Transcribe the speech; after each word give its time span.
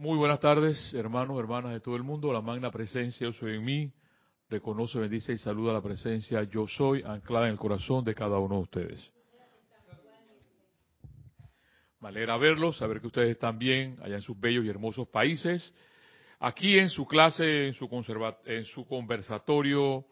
Muy 0.00 0.16
buenas 0.16 0.38
tardes, 0.38 0.94
hermanos, 0.94 1.40
hermanas 1.40 1.72
de 1.72 1.80
todo 1.80 1.96
el 1.96 2.04
mundo. 2.04 2.32
La 2.32 2.40
magna 2.40 2.70
presencia, 2.70 3.26
yo 3.26 3.32
soy 3.32 3.56
en 3.56 3.64
mí. 3.64 3.92
Reconoce, 4.48 4.96
bendice 4.96 5.32
y 5.32 5.38
saluda 5.38 5.72
la 5.72 5.82
presencia, 5.82 6.44
yo 6.44 6.68
soy, 6.68 7.02
anclada 7.04 7.46
en 7.46 7.54
el 7.54 7.58
corazón 7.58 8.04
de 8.04 8.14
cada 8.14 8.38
uno 8.38 8.54
de 8.54 8.60
ustedes. 8.60 9.12
Me 11.98 12.10
alegra 12.10 12.36
verlos, 12.36 12.76
saber 12.76 13.00
que 13.00 13.08
ustedes 13.08 13.30
están 13.30 13.58
bien 13.58 13.96
allá 14.00 14.14
en 14.14 14.22
sus 14.22 14.38
bellos 14.38 14.64
y 14.64 14.68
hermosos 14.68 15.08
países. 15.08 15.74
Aquí 16.38 16.78
en 16.78 16.90
su 16.90 17.04
clase, 17.04 17.66
en 17.66 17.74
su, 17.74 17.88
en 18.44 18.64
su 18.66 18.86
conversatorio, 18.86 20.04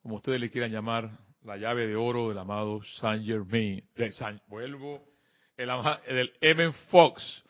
como 0.00 0.14
ustedes 0.14 0.38
le 0.38 0.48
quieran 0.48 0.70
llamar, 0.70 1.10
la 1.42 1.56
llave 1.56 1.88
de 1.88 1.96
oro 1.96 2.28
del 2.28 2.38
amado 2.38 2.80
Saint 3.00 3.26
Germain, 3.26 3.82
de 3.96 4.40
vuelvo, 4.46 5.02
el, 5.56 5.68
del 6.06 6.32
M. 6.40 6.72
Fox, 6.88 7.44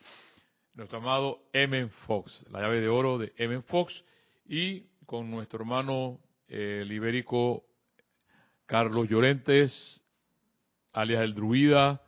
nuestro 0.79 0.99
amado 0.99 1.41
M. 1.53 1.89
Fox, 2.07 2.47
la 2.53 2.61
llave 2.61 2.81
de 2.81 2.89
oro 2.89 3.19
de 3.19 3.33
M. 3.37 3.63
Fox, 3.63 4.05
y 4.47 4.87
con 5.07 5.29
nuestro 5.29 5.59
hermano 5.59 6.21
eh, 6.47 6.83
el 6.83 6.93
ibérico 6.93 7.65
Carlos 8.65 9.09
Llorentes, 9.09 10.01
alias 10.93 11.23
el 11.23 11.35
Druida, 11.35 12.01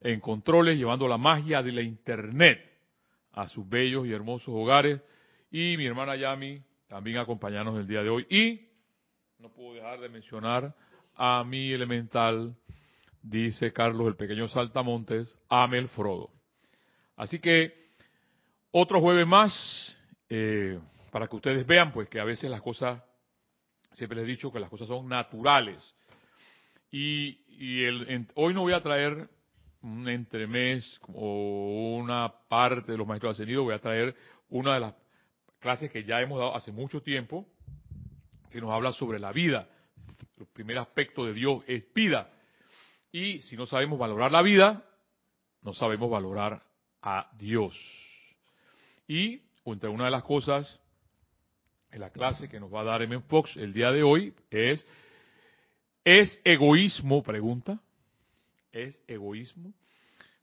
en 0.00 0.20
controles, 0.20 0.78
llevando 0.78 1.06
la 1.06 1.18
magia 1.18 1.62
de 1.62 1.72
la 1.72 1.82
Internet 1.82 2.58
a 3.32 3.50
sus 3.50 3.68
bellos 3.68 4.06
y 4.06 4.12
hermosos 4.12 4.48
hogares. 4.48 5.02
Y 5.50 5.76
mi 5.76 5.84
hermana 5.84 6.16
Yami 6.16 6.62
también 6.88 7.18
acompañarnos 7.18 7.78
el 7.78 7.86
día 7.86 8.02
de 8.02 8.08
hoy. 8.08 8.26
Y 8.30 8.66
no 9.38 9.50
puedo 9.50 9.74
dejar 9.74 10.00
de 10.00 10.08
mencionar 10.08 10.74
a 11.14 11.44
mi 11.44 11.70
elemental, 11.70 12.56
dice 13.20 13.74
Carlos, 13.74 14.06
el 14.08 14.16
pequeño 14.16 14.48
Saltamontes, 14.48 15.38
Amel 15.50 15.88
Frodo. 15.88 16.30
Así 17.16 17.40
que 17.40 17.85
otro 18.70 19.00
jueves 19.00 19.26
más, 19.26 19.96
eh, 20.28 20.78
para 21.10 21.28
que 21.28 21.36
ustedes 21.36 21.66
vean, 21.66 21.92
pues 21.92 22.08
que 22.08 22.20
a 22.20 22.24
veces 22.24 22.50
las 22.50 22.60
cosas, 22.60 23.02
siempre 23.94 24.16
les 24.16 24.24
he 24.24 24.28
dicho 24.28 24.52
que 24.52 24.60
las 24.60 24.70
cosas 24.70 24.88
son 24.88 25.08
naturales. 25.08 25.94
Y, 26.90 27.84
el, 27.84 28.26
hoy 28.34 28.54
no 28.54 28.62
voy 28.62 28.74
a 28.74 28.82
traer 28.82 29.28
un 29.82 30.08
entremés 30.08 31.00
o 31.14 31.96
una 31.98 32.32
parte 32.48 32.92
de 32.92 32.98
los 32.98 33.06
maestros 33.06 33.32
ascendidos, 33.32 33.64
voy 33.64 33.74
a 33.74 33.80
traer 33.80 34.14
una 34.50 34.74
de 34.74 34.80
las 34.80 34.94
clases 35.58 35.90
que 35.90 36.04
ya 36.04 36.20
hemos 36.20 36.38
dado 36.38 36.54
hace 36.54 36.72
mucho 36.72 37.02
tiempo, 37.02 37.46
que 38.50 38.60
nos 38.60 38.70
habla 38.70 38.92
sobre 38.92 39.18
la 39.18 39.32
vida. 39.32 39.68
El 40.38 40.46
primer 40.46 40.78
aspecto 40.78 41.24
de 41.24 41.32
Dios 41.32 41.62
es 41.66 41.92
vida. 41.94 42.30
Y 43.10 43.40
si 43.40 43.56
no 43.56 43.66
sabemos 43.66 43.98
valorar 43.98 44.32
la 44.32 44.42
vida, 44.42 44.84
no 45.62 45.72
sabemos 45.72 46.10
valorar 46.10 46.62
a 47.02 47.30
Dios. 47.38 47.74
Y 49.06 49.42
entre 49.64 49.88
una 49.88 50.06
de 50.06 50.10
las 50.10 50.22
cosas 50.22 50.80
en 51.90 52.00
la 52.00 52.10
clase 52.10 52.48
que 52.48 52.60
nos 52.60 52.72
va 52.72 52.80
a 52.80 52.84
dar 52.84 53.02
M. 53.02 53.20
Fox 53.22 53.56
el 53.56 53.72
día 53.72 53.92
de 53.92 54.02
hoy 54.02 54.34
es, 54.50 54.84
¿es 56.04 56.40
egoísmo? 56.44 57.22
Pregunta. 57.22 57.80
¿Es 58.72 59.00
egoísmo? 59.06 59.72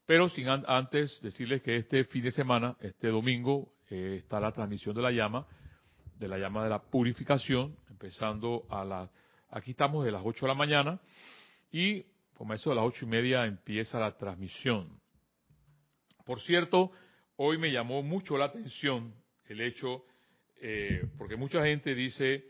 Pero 0.05 0.29
sin 0.29 0.47
antes 0.49 1.21
decirles 1.21 1.61
que 1.61 1.77
este 1.77 2.03
fin 2.05 2.23
de 2.23 2.31
semana, 2.31 2.75
este 2.81 3.07
domingo, 3.09 3.73
eh, 3.89 4.15
está 4.17 4.39
la 4.39 4.51
transmisión 4.51 4.95
de 4.95 5.01
la 5.01 5.11
llama, 5.11 5.45
de 6.19 6.27
la 6.27 6.37
llama 6.37 6.63
de 6.63 6.69
la 6.69 6.81
purificación, 6.81 7.75
empezando 7.89 8.65
a 8.69 8.83
las, 8.83 9.09
aquí 9.49 9.71
estamos 9.71 10.03
de 10.03 10.11
las 10.11 10.21
8 10.25 10.45
de 10.45 10.47
la 10.47 10.57
mañana, 10.57 10.99
y 11.71 12.05
como 12.33 12.53
eso 12.53 12.71
de 12.71 12.75
las 12.75 12.85
ocho 12.85 13.05
y 13.05 13.09
media 13.09 13.45
empieza 13.45 13.99
la 13.99 14.17
transmisión. 14.17 14.99
Por 16.25 16.41
cierto, 16.41 16.91
hoy 17.43 17.57
me 17.57 17.71
llamó 17.71 18.01
mucho 18.01 18.37
la 18.37 18.45
atención 18.45 19.13
el 19.47 19.59
hecho, 19.61 20.05
eh, 20.61 21.05
porque 21.17 21.35
mucha 21.35 21.63
gente 21.63 21.93
dice, 21.93 22.45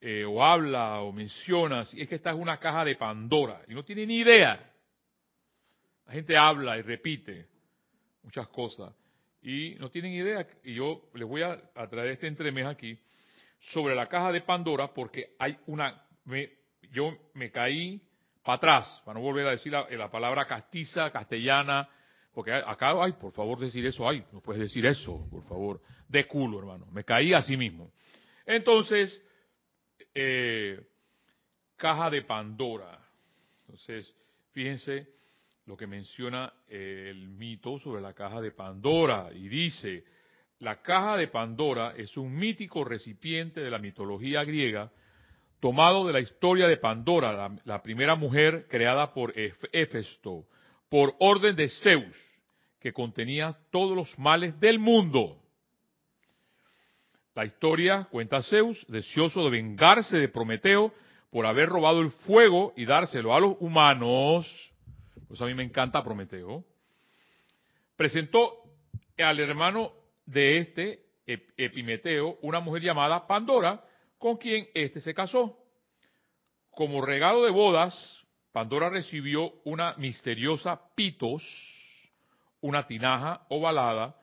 eh, 0.00 0.24
o 0.24 0.42
habla, 0.42 1.00
o 1.00 1.12
menciona, 1.12 1.80
es 1.80 2.08
que 2.08 2.14
esta 2.14 2.30
es 2.30 2.36
una 2.36 2.58
caja 2.58 2.84
de 2.84 2.94
Pandora, 2.94 3.62
y 3.66 3.74
no 3.74 3.84
tiene 3.84 4.06
ni 4.06 4.18
idea. 4.18 4.72
La 6.06 6.12
gente 6.12 6.36
habla 6.36 6.78
y 6.78 6.82
repite 6.82 7.48
muchas 8.22 8.46
cosas, 8.48 8.94
y 9.42 9.74
no 9.80 9.90
tienen 9.90 10.12
idea, 10.12 10.46
y 10.62 10.74
yo 10.74 11.10
les 11.14 11.26
voy 11.26 11.42
a, 11.42 11.58
traer 11.90 12.12
este 12.12 12.28
entremés 12.28 12.66
aquí, 12.66 12.96
sobre 13.58 13.96
la 13.96 14.08
caja 14.08 14.30
de 14.30 14.42
Pandora, 14.42 14.94
porque 14.94 15.34
hay 15.40 15.58
una, 15.66 16.06
yo 16.92 17.18
me 17.34 17.50
caí 17.50 18.00
para 18.44 18.56
atrás, 18.56 19.02
para 19.04 19.18
no 19.18 19.24
volver 19.24 19.48
a 19.48 19.50
decir 19.50 19.72
la 19.72 20.10
palabra 20.10 20.46
castiza, 20.46 21.10
castellana, 21.10 21.88
porque 22.36 22.52
acá, 22.52 22.92
ay, 23.02 23.12
por 23.12 23.32
favor, 23.32 23.58
decir 23.58 23.86
eso, 23.86 24.06
ay, 24.06 24.22
no 24.30 24.42
puedes 24.42 24.60
decir 24.60 24.84
eso, 24.84 25.26
por 25.30 25.42
favor, 25.44 25.80
de 26.06 26.26
culo, 26.26 26.58
hermano. 26.58 26.84
Me 26.92 27.02
caí 27.02 27.32
a 27.32 27.40
sí 27.40 27.56
mismo. 27.56 27.90
Entonces, 28.44 29.22
eh, 30.14 30.78
caja 31.76 32.10
de 32.10 32.20
Pandora. 32.20 33.00
Entonces, 33.60 34.14
fíjense 34.52 35.08
lo 35.64 35.78
que 35.78 35.86
menciona 35.86 36.52
el 36.68 37.26
mito 37.26 37.78
sobre 37.78 38.02
la 38.02 38.12
caja 38.12 38.42
de 38.42 38.50
Pandora 38.50 39.30
y 39.32 39.48
dice, 39.48 40.04
la 40.58 40.82
caja 40.82 41.16
de 41.16 41.28
Pandora 41.28 41.94
es 41.96 42.18
un 42.18 42.36
mítico 42.36 42.84
recipiente 42.84 43.62
de 43.62 43.70
la 43.70 43.78
mitología 43.78 44.44
griega 44.44 44.92
tomado 45.58 46.06
de 46.06 46.12
la 46.12 46.20
historia 46.20 46.68
de 46.68 46.76
Pandora, 46.76 47.32
la, 47.32 47.56
la 47.64 47.82
primera 47.82 48.14
mujer 48.14 48.66
creada 48.68 49.14
por 49.14 49.32
Hefesto, 49.34 50.44
por 50.88 51.14
orden 51.18 51.56
de 51.56 51.68
Zeus, 51.68 52.16
que 52.80 52.92
contenía 52.92 53.56
todos 53.70 53.96
los 53.96 54.18
males 54.18 54.58
del 54.60 54.78
mundo. 54.78 55.42
La 57.34 57.44
historia 57.44 58.08
cuenta 58.10 58.42
Zeus, 58.42 58.84
deseoso 58.88 59.44
de 59.44 59.50
vengarse 59.50 60.18
de 60.18 60.28
Prometeo 60.28 60.92
por 61.30 61.44
haber 61.44 61.68
robado 61.68 62.00
el 62.00 62.10
fuego 62.10 62.72
y 62.76 62.86
dárselo 62.86 63.34
a 63.34 63.40
los 63.40 63.56
humanos, 63.60 64.46
pues 65.28 65.40
a 65.40 65.46
mí 65.46 65.54
me 65.54 65.64
encanta 65.64 66.02
Prometeo, 66.02 66.64
presentó 67.96 68.62
al 69.18 69.40
hermano 69.40 69.92
de 70.24 70.58
este, 70.58 71.00
Epimeteo, 71.26 72.38
una 72.42 72.60
mujer 72.60 72.82
llamada 72.82 73.26
Pandora, 73.26 73.82
con 74.18 74.36
quien 74.36 74.68
éste 74.74 75.00
se 75.00 75.12
casó. 75.12 75.58
Como 76.70 77.04
regalo 77.04 77.44
de 77.44 77.50
bodas, 77.50 78.15
Pandora 78.56 78.88
recibió 78.88 79.52
una 79.64 79.92
misteriosa 79.98 80.80
pitos, 80.94 81.42
una 82.62 82.86
tinaja 82.86 83.42
ovalada, 83.50 84.16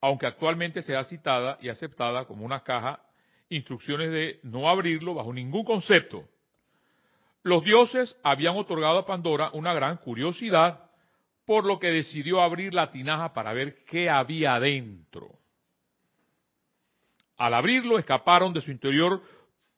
aunque 0.00 0.24
actualmente 0.24 0.80
sea 0.80 1.04
citada 1.04 1.58
y 1.60 1.68
aceptada 1.68 2.24
como 2.24 2.46
una 2.46 2.64
caja, 2.64 3.02
instrucciones 3.50 4.10
de 4.10 4.40
no 4.42 4.70
abrirlo 4.70 5.12
bajo 5.12 5.34
ningún 5.34 5.66
concepto. 5.66 6.24
Los 7.42 7.62
dioses 7.62 8.18
habían 8.22 8.56
otorgado 8.56 9.00
a 9.00 9.06
Pandora 9.06 9.50
una 9.52 9.74
gran 9.74 9.98
curiosidad, 9.98 10.88
por 11.44 11.66
lo 11.66 11.78
que 11.78 11.90
decidió 11.90 12.40
abrir 12.40 12.72
la 12.72 12.90
tinaja 12.90 13.34
para 13.34 13.52
ver 13.52 13.84
qué 13.84 14.08
había 14.08 14.54
adentro. 14.54 15.28
Al 17.36 17.52
abrirlo 17.52 17.98
escaparon 17.98 18.54
de 18.54 18.62
su 18.62 18.70
interior 18.70 19.22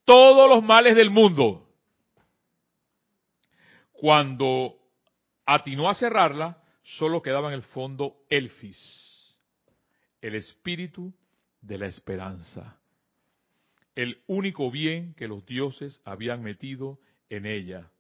todos 0.05 0.49
los 0.49 0.63
males 0.63 0.95
del 0.95 1.11
mundo. 1.11 1.67
Cuando 4.01 4.79
atinó 5.45 5.91
a 5.91 5.95
cerrarla, 5.95 6.57
solo 6.83 7.21
quedaba 7.21 7.49
en 7.49 7.55
el 7.55 7.63
fondo 7.65 8.25
Elfis, 8.31 9.37
el 10.23 10.37
espíritu 10.37 11.13
de 11.61 11.77
la 11.77 11.85
esperanza, 11.85 12.81
el 13.95 14.23
único 14.27 14.71
bien 14.71 15.13
que 15.19 15.29
los 15.29 15.45
dioses 15.45 16.01
habían 16.07 16.43
metido 16.43 16.99
en 17.29 17.45
ella. 17.45 17.91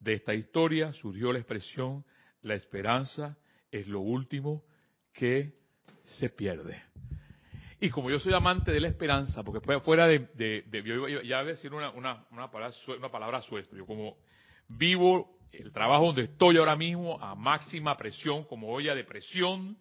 De 0.00 0.14
esta 0.14 0.32
historia 0.32 0.94
surgió 0.94 1.34
la 1.34 1.38
expresión, 1.38 2.06
la 2.40 2.54
esperanza 2.54 3.36
es 3.70 3.88
lo 3.88 4.00
último 4.00 4.64
que 5.12 5.52
se 6.02 6.30
pierde. 6.30 6.82
Y 7.78 7.90
como 7.90 8.08
yo 8.08 8.18
soy 8.20 8.32
amante 8.32 8.72
de 8.72 8.80
la 8.80 8.88
esperanza, 8.88 9.42
porque 9.42 9.60
fuera 9.80 10.06
de, 10.06 10.30
de, 10.32 10.64
ya 11.26 11.42
voy 11.42 11.50
a 11.50 11.52
decir 11.52 11.74
una, 11.74 11.92
palabra, 11.92 13.42
una 13.50 13.76
yo 13.76 13.84
como 13.84 14.16
vivo 14.68 15.38
el 15.52 15.72
trabajo 15.72 16.06
donde 16.06 16.24
estoy 16.24 16.58
ahora 16.58 16.76
mismo 16.76 17.20
a 17.20 17.34
máxima 17.34 17.96
presión, 17.96 18.44
como 18.44 18.68
olla 18.68 18.94
de 18.94 19.04
presión, 19.04 19.76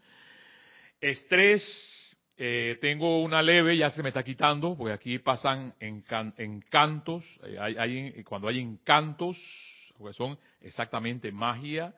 estrés, 1.02 2.16
eh, 2.38 2.78
tengo 2.82 3.22
una 3.22 3.42
leve, 3.42 3.78
ya 3.78 3.92
se 3.92 4.04
me 4.04 4.10
está 4.10 4.24
quitando, 4.24 4.76
porque 4.76 4.94
aquí 4.94 5.20
pasan 5.20 5.74
encantos, 5.80 7.24
eh, 7.44 7.58
hay, 7.60 8.24
cuando 8.24 8.48
hay 8.48 8.60
encantos, 8.60 9.38
porque 9.98 10.14
son 10.14 10.38
exactamente 10.62 11.32
magia, 11.32 11.94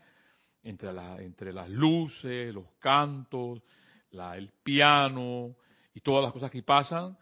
entre, 0.64 0.92
la, 0.92 1.22
entre 1.22 1.54
las 1.54 1.70
luces, 1.70 2.54
los 2.54 2.66
cantos, 2.80 3.62
la, 4.12 4.38
el 4.38 4.50
piano 4.64 5.56
y 5.94 6.02
todas 6.02 6.24
las 6.24 6.34
cosas 6.34 6.52
que 6.52 6.62
pasan, 6.64 7.18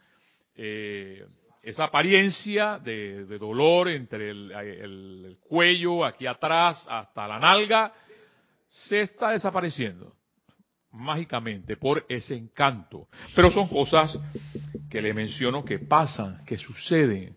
eh, 0.54 1.26
esa 1.66 1.82
apariencia 1.82 2.78
de, 2.78 3.24
dolor 3.38 3.88
entre 3.88 4.30
el, 4.30 5.36
cuello, 5.48 6.04
aquí 6.04 6.24
atrás, 6.24 6.86
hasta 6.88 7.26
la 7.26 7.40
nalga, 7.40 7.92
se 8.68 9.00
está 9.00 9.30
desapareciendo. 9.30 10.14
mágicamente 10.92 11.76
por 11.76 12.06
ese 12.08 12.36
encanto. 12.36 13.08
Pero 13.34 13.50
son 13.50 13.66
cosas 13.68 14.16
que 14.88 15.02
le 15.02 15.12
menciono 15.12 15.64
que 15.64 15.80
pasan, 15.80 16.44
que 16.46 16.56
suceden, 16.56 17.36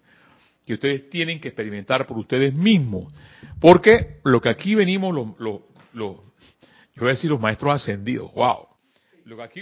que 0.64 0.76
ustedes 0.76 1.10
tienen 1.10 1.42
que 1.42 1.48
experimentar 1.48 2.06
por 2.06 2.20
ustedes 2.20 2.54
mismos. 2.54 3.12
Porque 3.60 4.20
lo 4.24 4.40
que 4.40 4.50
aquí 4.50 4.76
venimos, 4.76 5.14
lo, 5.14 5.36
lo, 5.40 5.66
yo 6.94 7.02
voy 7.02 7.08
a 7.08 7.14
decir 7.14 7.32
los 7.32 7.42
maestros 7.42 7.74
ascendidos, 7.74 8.32
wow. 8.34 8.69
Lo 9.30 9.38
que, 9.38 9.44
aquí, 9.44 9.62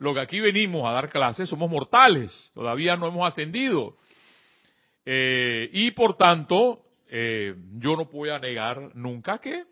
lo 0.00 0.12
que 0.12 0.20
aquí 0.20 0.38
venimos 0.38 0.86
a 0.86 0.92
dar 0.92 1.08
clases 1.08 1.48
somos 1.48 1.70
mortales, 1.70 2.50
todavía 2.52 2.94
no 2.94 3.08
hemos 3.08 3.26
ascendido. 3.26 3.96
Eh, 5.06 5.70
y 5.72 5.92
por 5.92 6.18
tanto, 6.18 6.82
eh, 7.08 7.54
yo 7.78 7.96
no 7.96 8.04
voy 8.04 8.28
a 8.28 8.38
negar 8.38 8.94
nunca 8.94 9.38
que 9.38 9.64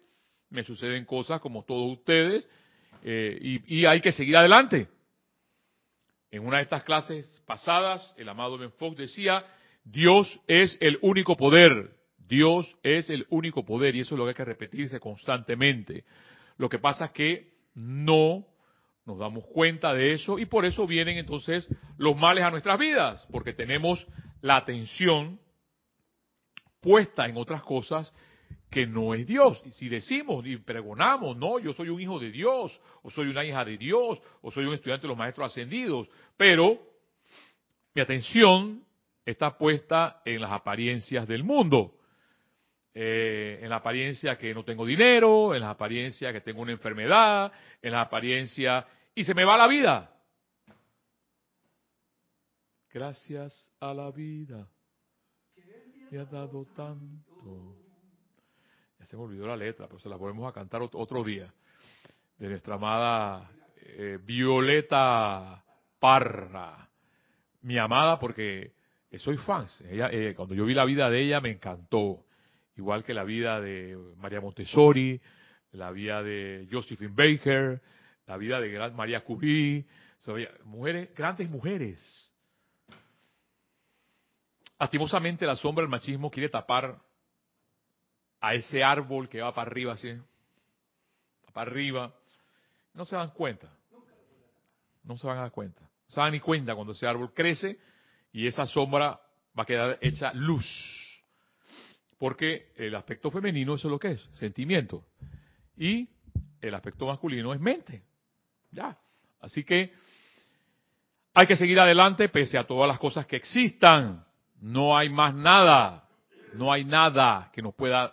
me 0.49 0.65
suceden 0.65 1.05
cosas 1.05 1.43
como 1.43 1.65
todos 1.65 1.99
ustedes 1.99 2.49
eh, 3.03 3.61
y, 3.67 3.85
hay 3.85 4.01
que 4.01 4.13
seguir 4.13 4.39
adelante. 4.39 4.89
En 6.31 6.47
una 6.47 6.57
de 6.57 6.63
estas 6.63 6.85
clases 6.85 7.43
pasadas, 7.47 8.15
el 8.17 8.31
amado 8.31 8.57
Ben 8.57 8.73
Fox 8.73 8.97
decía, 8.97 9.45
Dios 9.85 10.41
es 10.47 10.79
el 10.81 10.99
único 11.03 11.37
poder, 11.37 11.91
Dios 12.27 12.75
es 12.83 13.11
el 13.11 13.27
único 13.29 13.67
poder 13.67 13.97
y 13.97 14.01
eso 14.01 14.15
es 14.15 14.19
lo 14.19 14.25
que 14.25 14.31
hay 14.31 14.35
que 14.35 14.45
repetirse 14.47 14.99
constantemente. 14.99 16.05
Lo 16.57 16.71
que 16.71 16.79
pasa 16.79 17.07
es 17.07 17.11
que 17.11 17.53
no 17.75 18.47
nos 19.07 19.19
damos 19.19 19.45
cuenta 19.47 19.95
de 19.95 20.13
eso 20.13 20.39
y 20.39 20.47
por 20.47 20.65
eso 20.65 20.87
vienen 20.87 21.17
entonces 21.17 21.69
los 21.97 22.17
males 22.17 22.45
a 22.45 22.51
nuestras 22.51 22.79
vidas, 22.79 23.27
porque 23.31 23.53
tenemos 23.53 24.05
la 24.43 24.57
atención 24.57 25.39
puesta 26.81 27.27
en 27.27 27.37
otras 27.37 27.63
cosas 27.63 28.13
que 28.69 28.85
no 28.85 29.15
es 29.15 29.25
Dios. 29.27 29.63
Y 29.65 29.71
si 29.71 29.89
decimos 29.89 30.45
y 30.45 30.57
pregonamos, 30.57 31.37
no, 31.37 31.61
yo 31.61 31.73
soy 31.73 31.89
un 31.89 32.01
hijo 32.01 32.19
de 32.19 32.33
Dios, 32.33 32.79
o 33.03 33.11
soy 33.11 33.29
una 33.29 33.45
hija 33.45 33.65
de 33.65 33.79
Dios, 33.79 34.19
o 34.43 34.51
soy 34.51 34.65
un 34.65 34.75
estudiante 34.75 35.03
de 35.03 35.09
los 35.09 35.17
maestros 35.17 35.53
ascendidos, 35.53 36.09
pero 36.37 36.77
mi 37.95 38.03
atención 38.03 38.85
está 39.25 39.57
puesta 39.57 40.21
en 40.25 40.41
las 40.41 40.51
apariencias 40.51 41.29
del 41.29 41.45
mundo. 41.45 41.93
Eh, 42.99 43.61
en 43.63 43.69
la 43.69 43.77
apariencia 43.77 44.39
que 44.39 44.55
no 44.55 44.65
tengo 44.65 44.87
dinero, 44.87 45.55
en 45.55 45.61
la 45.61 45.71
apariencia 45.71 46.33
que 46.33 46.41
tengo 46.41 46.63
una 46.63 46.73
enfermedad, 46.73 47.53
en 47.81 47.93
la 47.93 48.01
apariencia... 48.01 48.85
Y 49.17 49.25
se 49.25 49.35
me 49.35 49.45
va 49.45 49.57
la 49.57 49.67
vida. 49.67 50.13
Gracias 52.93 53.73
a 53.81 53.93
la 53.93 54.13
vida 54.13 54.69
me 56.11 56.19
ha 56.19 56.25
dado 56.25 56.67
tanto. 56.77 57.77
Ya 58.99 59.07
se 59.07 59.17
me 59.17 59.23
olvidó 59.23 59.47
la 59.47 59.57
letra, 59.57 59.87
pero 59.87 59.99
se 59.99 60.09
la 60.09 60.17
volvemos 60.17 60.49
a 60.49 60.53
cantar 60.53 60.83
otro 60.83 61.25
día. 61.25 61.53
De 62.39 62.49
nuestra 62.49 62.75
amada 62.75 63.51
eh, 63.77 64.19
Violeta 64.23 65.65
Parra. 65.99 66.89
Mi 67.63 67.79
amada, 67.79 68.19
porque 68.19 68.75
soy 69.15 69.39
fan. 69.39 69.67
Ella, 69.89 70.11
eh, 70.13 70.35
cuando 70.37 70.55
yo 70.55 70.67
vi 70.67 70.75
la 70.75 70.85
vida 70.85 71.09
de 71.11 71.23
ella 71.23 71.41
me 71.41 71.51
encantó. 71.51 72.25
Igual 72.77 73.03
que 73.03 73.15
la 73.15 73.25
vida 73.25 73.61
de 73.61 73.97
María 74.19 74.43
Montessori, 74.43 75.19
la 75.73 75.91
vida 75.91 76.23
de 76.23 76.69
Josephine 76.71 77.15
Baker, 77.15 77.81
la 78.27 78.37
vida 78.37 78.61
de 78.61 78.91
María 78.91 79.25
Curie. 79.25 79.87
mujeres, 80.65 81.15
grandes 81.15 81.49
mujeres 81.49 82.33
Lastimosamente 84.79 85.47
la 85.47 85.57
sombra 85.57 85.83
del 85.83 85.91
machismo 85.91 86.31
quiere 86.31 86.49
tapar 86.49 87.01
a 88.41 88.55
ese 88.55 88.85
árbol 88.85 89.29
que 89.29 89.41
va 89.41 89.55
para 89.55 89.71
arriba 89.71 89.95
así, 89.95 90.13
para 91.53 91.71
arriba. 91.71 92.15
No 92.93 93.07
se 93.07 93.17
dan 93.17 93.31
cuenta. 93.31 93.73
No 95.03 95.17
se 95.17 95.27
van 95.27 95.39
a 95.39 95.43
dar 95.43 95.51
cuenta. 95.51 95.81
No 95.81 96.15
se 96.15 96.21
dan 96.21 96.33
ni 96.33 96.41
cuenta 96.41 96.75
cuando 96.75 96.93
ese 96.93 97.07
árbol 97.07 97.33
crece 97.33 97.79
y 98.33 98.47
esa 98.47 98.67
sombra 98.67 99.19
va 99.59 99.63
a 99.63 99.67
quedar 99.67 99.99
hecha 100.03 100.33
luz. 100.35 100.67
Porque 102.19 102.73
el 102.77 102.95
aspecto 102.95 103.31
femenino 103.31 103.75
eso 103.75 103.89
es 103.89 103.93
lo 103.93 103.99
que 103.99 104.13
es, 104.13 104.29
sentimiento. 104.35 105.05
Y 105.77 106.09
el 106.61 106.75
aspecto 106.75 107.07
masculino 107.07 107.55
es 107.55 107.61
mente. 107.61 108.03
Ya. 108.77 108.97
Así 109.41 109.65
que 109.65 109.93
hay 111.33 111.47
que 111.47 111.57
seguir 111.57 111.81
adelante 111.81 112.29
pese 112.29 112.59
a 112.59 112.67
todas 112.67 112.87
las 112.87 112.99
cosas 112.99 113.27
que 113.27 113.37
existan. 113.37 114.25
No 114.61 114.97
hay 114.97 115.09
más 115.09 115.35
nada, 115.35 116.09
no 116.55 116.71
hay 116.71 116.85
nada 116.85 117.51
que 117.53 117.63
nos 117.63 117.75
pueda, 117.75 118.13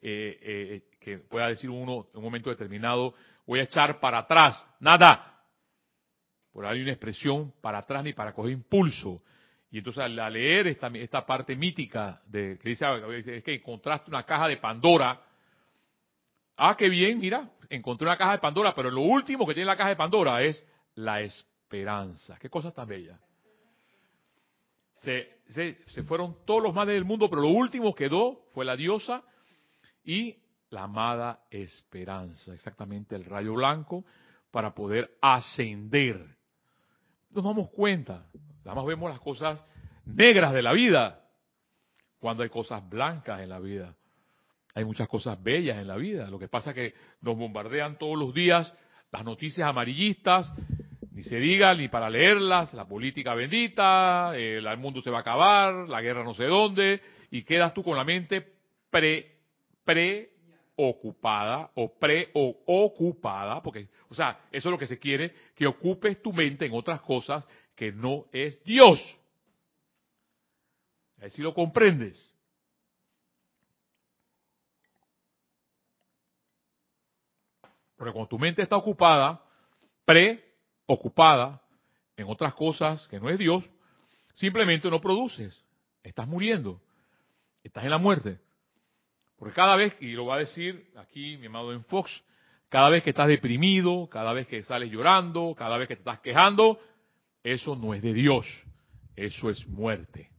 eh, 0.00 0.38
eh, 0.42 0.82
que 1.00 1.18
pueda 1.18 1.48
decir 1.48 1.70
uno 1.70 2.06
en 2.12 2.18
un 2.18 2.24
momento 2.24 2.50
determinado, 2.50 3.14
voy 3.46 3.60
a 3.60 3.64
echar 3.64 3.98
para 4.00 4.18
atrás, 4.18 4.64
nada. 4.80 5.40
Por 6.52 6.64
ahí 6.64 6.76
hay 6.76 6.82
una 6.82 6.92
expresión 6.92 7.52
para 7.60 7.78
atrás 7.78 8.04
ni 8.04 8.12
para 8.12 8.32
coger 8.32 8.52
impulso. 8.52 9.22
Y 9.70 9.78
entonces 9.78 10.02
al 10.02 10.32
leer 10.32 10.68
esta, 10.68 10.88
esta 10.94 11.26
parte 11.26 11.54
mítica 11.56 12.22
de 12.26 12.58
que 12.60 12.68
dice, 12.70 12.86
es 13.36 13.44
que 13.44 13.54
encontraste 13.54 14.10
una 14.10 14.24
caja 14.24 14.48
de 14.48 14.56
Pandora. 14.58 15.20
Ah, 16.58 16.76
qué 16.76 16.88
bien, 16.88 17.18
mira, 17.18 17.50
encontré 17.70 18.06
una 18.06 18.18
caja 18.18 18.32
de 18.32 18.38
Pandora, 18.38 18.74
pero 18.74 18.90
lo 18.90 19.00
último 19.00 19.46
que 19.46 19.54
tiene 19.54 19.66
la 19.66 19.76
caja 19.76 19.90
de 19.90 19.96
Pandora 19.96 20.42
es 20.42 20.66
la 20.96 21.20
esperanza. 21.22 22.36
Qué 22.38 22.50
cosa 22.50 22.72
tan 22.72 22.88
bella 22.88 23.18
se, 24.98 25.38
se, 25.86 26.02
fueron 26.04 26.36
todos 26.44 26.62
los 26.62 26.74
males 26.74 26.94
del 26.94 27.04
mundo, 27.04 27.30
pero 27.30 27.42
lo 27.42 27.48
último 27.48 27.94
quedó 27.94 28.46
fue 28.52 28.64
la 28.64 28.76
diosa 28.76 29.22
y 30.04 30.36
la 30.70 30.84
amada 30.84 31.44
esperanza, 31.50 32.52
exactamente 32.52 33.14
el 33.14 33.24
rayo 33.24 33.54
blanco, 33.54 34.04
para 34.50 34.74
poder 34.74 35.16
ascender. 35.20 36.36
Nos 37.30 37.44
damos 37.44 37.70
cuenta, 37.70 38.26
nada 38.64 38.74
más 38.74 38.86
vemos 38.86 39.10
las 39.10 39.20
cosas 39.20 39.64
negras 40.04 40.52
de 40.52 40.62
la 40.62 40.72
vida, 40.72 41.24
cuando 42.18 42.42
hay 42.42 42.48
cosas 42.48 42.86
blancas 42.88 43.40
en 43.40 43.50
la 43.50 43.60
vida. 43.60 43.94
Hay 44.78 44.84
muchas 44.84 45.08
cosas 45.08 45.42
bellas 45.42 45.76
en 45.78 45.88
la 45.88 45.96
vida. 45.96 46.30
Lo 46.30 46.38
que 46.38 46.46
pasa 46.46 46.70
es 46.70 46.76
que 46.76 46.94
nos 47.20 47.36
bombardean 47.36 47.98
todos 47.98 48.16
los 48.16 48.32
días 48.32 48.72
las 49.10 49.24
noticias 49.24 49.66
amarillistas 49.68 50.52
ni 51.10 51.24
se 51.24 51.40
diga 51.40 51.74
ni 51.74 51.88
para 51.88 52.08
leerlas, 52.08 52.72
la 52.74 52.86
política 52.86 53.34
bendita, 53.34 54.36
el 54.36 54.64
mundo 54.76 55.02
se 55.02 55.10
va 55.10 55.18
a 55.18 55.20
acabar, 55.22 55.88
la 55.88 56.00
guerra 56.00 56.22
no 56.22 56.32
sé 56.32 56.44
dónde, 56.44 57.00
y 57.32 57.42
quedas 57.42 57.74
tú 57.74 57.82
con 57.82 57.96
la 57.96 58.04
mente 58.04 58.46
pre, 58.88 59.40
preocupada 59.82 61.72
o 61.74 61.98
preocupada, 61.98 63.60
porque, 63.60 63.88
o 64.08 64.14
sea, 64.14 64.42
eso 64.52 64.68
es 64.68 64.70
lo 64.70 64.78
que 64.78 64.86
se 64.86 65.00
quiere, 65.00 65.34
que 65.56 65.66
ocupes 65.66 66.22
tu 66.22 66.32
mente 66.32 66.66
en 66.66 66.72
otras 66.72 67.00
cosas 67.00 67.44
que 67.74 67.90
no 67.90 68.26
es 68.30 68.62
Dios. 68.62 69.00
A 71.16 71.22
ver 71.22 71.30
si 71.32 71.42
lo 71.42 71.52
comprendes. 71.52 72.32
Porque 77.98 78.12
cuando 78.12 78.28
tu 78.28 78.38
mente 78.38 78.62
está 78.62 78.76
ocupada, 78.76 79.42
pre 80.04 80.42
ocupada 80.86 81.60
en 82.16 82.26
otras 82.28 82.54
cosas 82.54 83.06
que 83.08 83.20
no 83.20 83.28
es 83.28 83.38
Dios, 83.38 83.68
simplemente 84.32 84.88
no 84.88 85.00
produces. 85.00 85.62
Estás 86.02 86.26
muriendo. 86.26 86.80
Estás 87.62 87.84
en 87.84 87.90
la 87.90 87.98
muerte. 87.98 88.38
Porque 89.36 89.54
cada 89.54 89.76
vez, 89.76 89.96
y 90.00 90.12
lo 90.12 90.26
va 90.26 90.36
a 90.36 90.38
decir 90.38 90.90
aquí 90.96 91.36
mi 91.36 91.46
amado 91.46 91.72
en 91.72 91.84
Fox, 91.84 92.22
cada 92.68 92.88
vez 92.88 93.02
que 93.02 93.10
estás 93.10 93.28
deprimido, 93.28 94.08
cada 94.08 94.32
vez 94.32 94.46
que 94.46 94.62
sales 94.62 94.90
llorando, 94.90 95.54
cada 95.56 95.76
vez 95.76 95.88
que 95.88 95.96
te 95.96 96.00
estás 96.00 96.20
quejando, 96.20 96.80
eso 97.42 97.76
no 97.76 97.94
es 97.94 98.02
de 98.02 98.14
Dios. 98.14 98.46
Eso 99.16 99.50
es 99.50 99.66
muerte. 99.66 100.30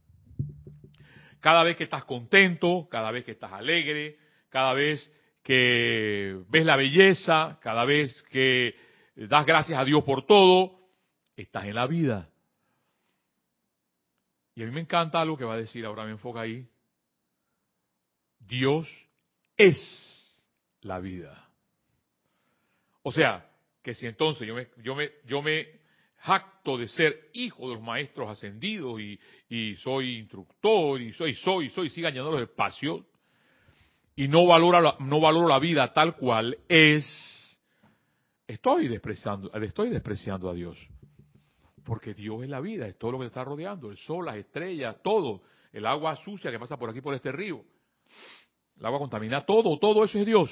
Cada 1.40 1.62
vez 1.62 1.76
que 1.76 1.84
estás 1.84 2.04
contento, 2.04 2.88
cada 2.90 3.10
vez 3.10 3.24
que 3.24 3.32
estás 3.32 3.52
alegre, 3.52 4.18
cada 4.48 4.72
vez 4.72 5.10
que 5.50 6.44
ves 6.48 6.64
la 6.64 6.76
belleza, 6.76 7.58
cada 7.60 7.84
vez 7.84 8.22
que 8.30 8.76
das 9.16 9.44
gracias 9.44 9.80
a 9.80 9.84
Dios 9.84 10.04
por 10.04 10.24
todo, 10.24 10.78
estás 11.34 11.64
en 11.64 11.74
la 11.74 11.88
vida. 11.88 12.30
Y 14.54 14.62
a 14.62 14.66
mí 14.66 14.70
me 14.70 14.82
encanta 14.82 15.20
algo 15.20 15.36
que 15.36 15.42
va 15.42 15.54
a 15.54 15.56
decir, 15.56 15.84
ahora 15.84 16.04
me 16.04 16.12
enfoca 16.12 16.42
ahí. 16.42 16.68
Dios 18.38 18.88
es 19.56 20.40
la 20.82 21.00
vida. 21.00 21.50
O 23.02 23.10
sea, 23.10 23.50
que 23.82 23.94
si 23.94 24.06
entonces 24.06 24.46
yo 24.46 24.54
me, 24.54 24.68
yo 25.24 25.42
me, 25.42 25.66
jacto 26.18 26.78
de 26.78 26.86
ser 26.86 27.28
hijo 27.32 27.68
de 27.68 27.74
los 27.74 27.82
maestros 27.82 28.30
ascendidos 28.30 29.00
y, 29.00 29.18
y 29.48 29.74
soy 29.78 30.18
instructor 30.18 31.00
y 31.00 31.12
soy, 31.12 31.34
soy, 31.34 31.70
soy, 31.70 31.90
siga 31.90 32.06
añadiendo 32.06 32.38
los 32.38 32.48
espacios 32.48 33.04
y 34.20 34.28
no 34.28 34.44
valoro, 34.46 34.98
no 34.98 35.18
valoro 35.18 35.48
la 35.48 35.58
vida 35.58 35.94
tal 35.94 36.14
cual 36.14 36.58
es, 36.68 37.58
estoy 38.46 38.86
despreciando, 38.86 39.50
estoy 39.54 39.88
despreciando 39.88 40.50
a 40.50 40.52
Dios. 40.52 40.76
Porque 41.86 42.12
Dios 42.12 42.42
es 42.42 42.50
la 42.50 42.60
vida, 42.60 42.86
es 42.86 42.98
todo 42.98 43.12
lo 43.12 43.18
que 43.18 43.24
te 43.24 43.28
está 43.28 43.44
rodeando, 43.44 43.90
el 43.90 43.96
sol, 43.96 44.26
las 44.26 44.36
estrellas, 44.36 44.98
todo, 45.02 45.40
el 45.72 45.86
agua 45.86 46.16
sucia 46.16 46.50
que 46.50 46.58
pasa 46.58 46.76
por 46.76 46.90
aquí, 46.90 47.00
por 47.00 47.14
este 47.14 47.32
río, 47.32 47.64
el 48.78 48.84
agua 48.84 48.98
contamina, 48.98 49.46
todo, 49.46 49.78
todo 49.78 50.04
eso 50.04 50.18
es 50.18 50.26
Dios. 50.26 50.50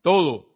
Todo. 0.00 0.46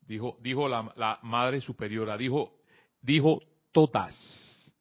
dijo, 0.00 0.38
dijo 0.40 0.66
la, 0.66 0.94
la 0.96 1.18
madre 1.24 1.60
superiora, 1.60 2.16
dijo, 2.16 2.54
dijo 3.02 3.42
todas. 3.70 4.74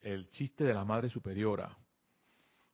El 0.00 0.28
chiste 0.30 0.64
de 0.64 0.74
la 0.74 0.84
madre 0.84 1.08
superiora. 1.08 1.78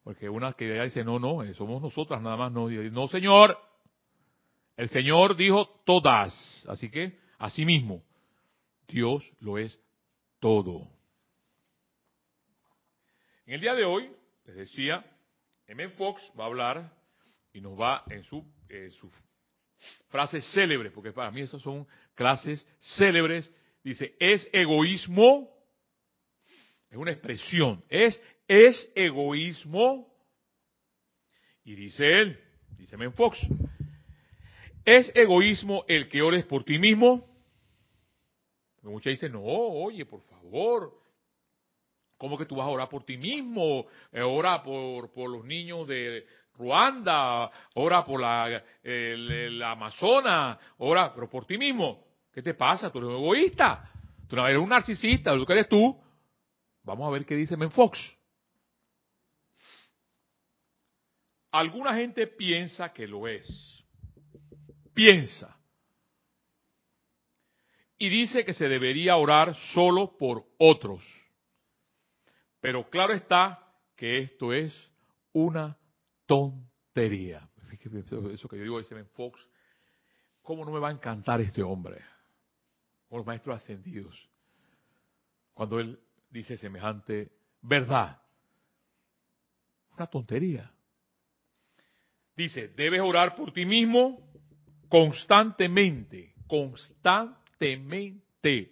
Porque 0.09 0.27
una 0.27 0.55
que 0.55 0.83
dice, 0.85 1.05
no, 1.05 1.19
no, 1.19 1.43
eh, 1.43 1.53
somos 1.53 1.83
nosotras 1.83 2.23
nada 2.23 2.35
más. 2.35 2.51
No, 2.51 2.71
no, 2.71 3.09
señor. 3.09 3.59
El 4.75 4.89
Señor 4.89 5.37
dijo 5.37 5.69
todas. 5.85 6.65
Así 6.67 6.91
que, 6.91 7.19
así 7.37 7.67
mismo, 7.67 8.03
Dios 8.87 9.23
lo 9.41 9.59
es 9.59 9.79
todo. 10.41 10.89
En 13.45 13.57
el 13.57 13.61
día 13.61 13.75
de 13.75 13.85
hoy, 13.85 14.11
les 14.47 14.57
decía, 14.57 15.05
M. 15.67 15.91
Fox 15.91 16.23
va 16.41 16.45
a 16.45 16.47
hablar 16.47 16.91
y 17.53 17.61
nos 17.61 17.79
va 17.79 18.03
en 18.09 18.25
su, 18.25 18.43
eh, 18.71 18.89
su 18.99 19.13
porque 20.95 21.13
para 21.13 21.31
mí 21.31 21.43
esas 21.43 21.61
son 21.61 21.87
clases 22.15 22.67
célebres. 22.97 23.53
Dice, 23.85 24.15
es 24.19 24.49
egoísmo, 24.55 25.55
es 26.89 26.97
una 26.97 27.11
expresión, 27.11 27.85
es, 27.91 28.19
es 28.49 28.91
egoísmo. 28.95 30.09
Y 31.65 31.75
dice 31.75 32.21
él, 32.21 32.41
dice 32.79 32.97
Men 32.97 33.13
Fox, 33.13 33.39
¿es 34.85 35.13
egoísmo 35.15 35.85
el 35.87 36.09
que 36.09 36.23
ores 36.23 36.45
por 36.47 36.65
ti 36.65 36.79
mismo? 36.79 37.29
Muchas 38.83 39.13
dicen, 39.13 39.33
no, 39.33 39.43
oye, 39.43 40.07
por 40.07 40.23
favor, 40.23 40.95
¿cómo 42.17 42.39
que 42.39 42.47
tú 42.47 42.57
vas 42.57 42.67
a 42.67 42.71
orar 42.71 42.89
por 42.89 43.05
ti 43.05 43.19
mismo? 43.19 43.87
Eh, 44.11 44.23
ora 44.23 44.63
por, 44.63 45.13
por 45.13 45.29
los 45.29 45.45
niños 45.45 45.87
de 45.87 46.25
Ruanda, 46.55 47.51
ora 47.75 48.03
por 48.05 48.21
la, 48.21 48.65
el, 48.83 49.63
Amazonas, 49.63 50.59
ora, 50.79 51.13
pero 51.15 51.29
por 51.29 51.45
ti 51.45 51.59
mismo. 51.59 52.03
¿Qué 52.33 52.41
te 52.41 52.55
pasa? 52.55 52.91
Tú 52.91 52.99
eres 52.99 53.11
un 53.11 53.17
egoísta. 53.17 53.91
Tú 54.27 54.37
eres 54.37 54.59
un 54.59 54.69
narcisista, 54.71 55.35
lo 55.35 55.45
que 55.45 55.53
eres 55.53 55.69
tú. 55.69 56.01
Vamos 56.83 57.07
a 57.07 57.11
ver 57.11 57.27
qué 57.27 57.35
dice 57.35 57.57
Menfox. 57.57 58.18
Alguna 61.51 61.95
gente 61.95 62.27
piensa 62.27 62.93
que 62.93 63.07
lo 63.07 63.27
es. 63.27 63.49
Piensa. 64.95 65.57
Y 67.97 68.09
dice 68.09 68.45
que 68.45 68.53
se 68.53 68.69
debería 68.69 69.17
orar 69.17 69.55
solo 69.73 70.17
por 70.17 70.45
otros. 70.59 71.03
Pero 72.61 72.89
claro 72.91 73.13
está 73.13 73.67
que 73.97 74.19
esto 74.19 74.53
es 74.53 74.73
una 75.33 75.77
tontería. 76.27 77.49
Eso 78.33 78.49
que 78.49 78.57
yo 78.57 78.63
digo, 78.63 78.81
Fox, 79.15 79.41
¿cómo 80.43 80.65
no 80.65 80.73
me 80.73 80.79
va 80.79 80.89
a 80.89 80.93
encantar 80.93 81.41
este 81.41 81.63
hombre? 81.63 82.03
Con 83.09 83.19
los 83.19 83.27
maestros 83.27 83.57
ascendidos. 83.57 84.29
Cuando 85.55 85.81
él 85.81 85.99
dice 86.31 86.57
semejante 86.57 87.33
verdad. 87.63 88.21
Una 89.97 90.07
tontería. 90.07 90.73
Dice, 92.39 92.69
debes 92.69 93.01
orar 93.01 93.35
por 93.35 93.53
ti 93.53 93.67
mismo 93.67 94.21
constantemente, 94.89 96.35
constantemente. 96.47 98.71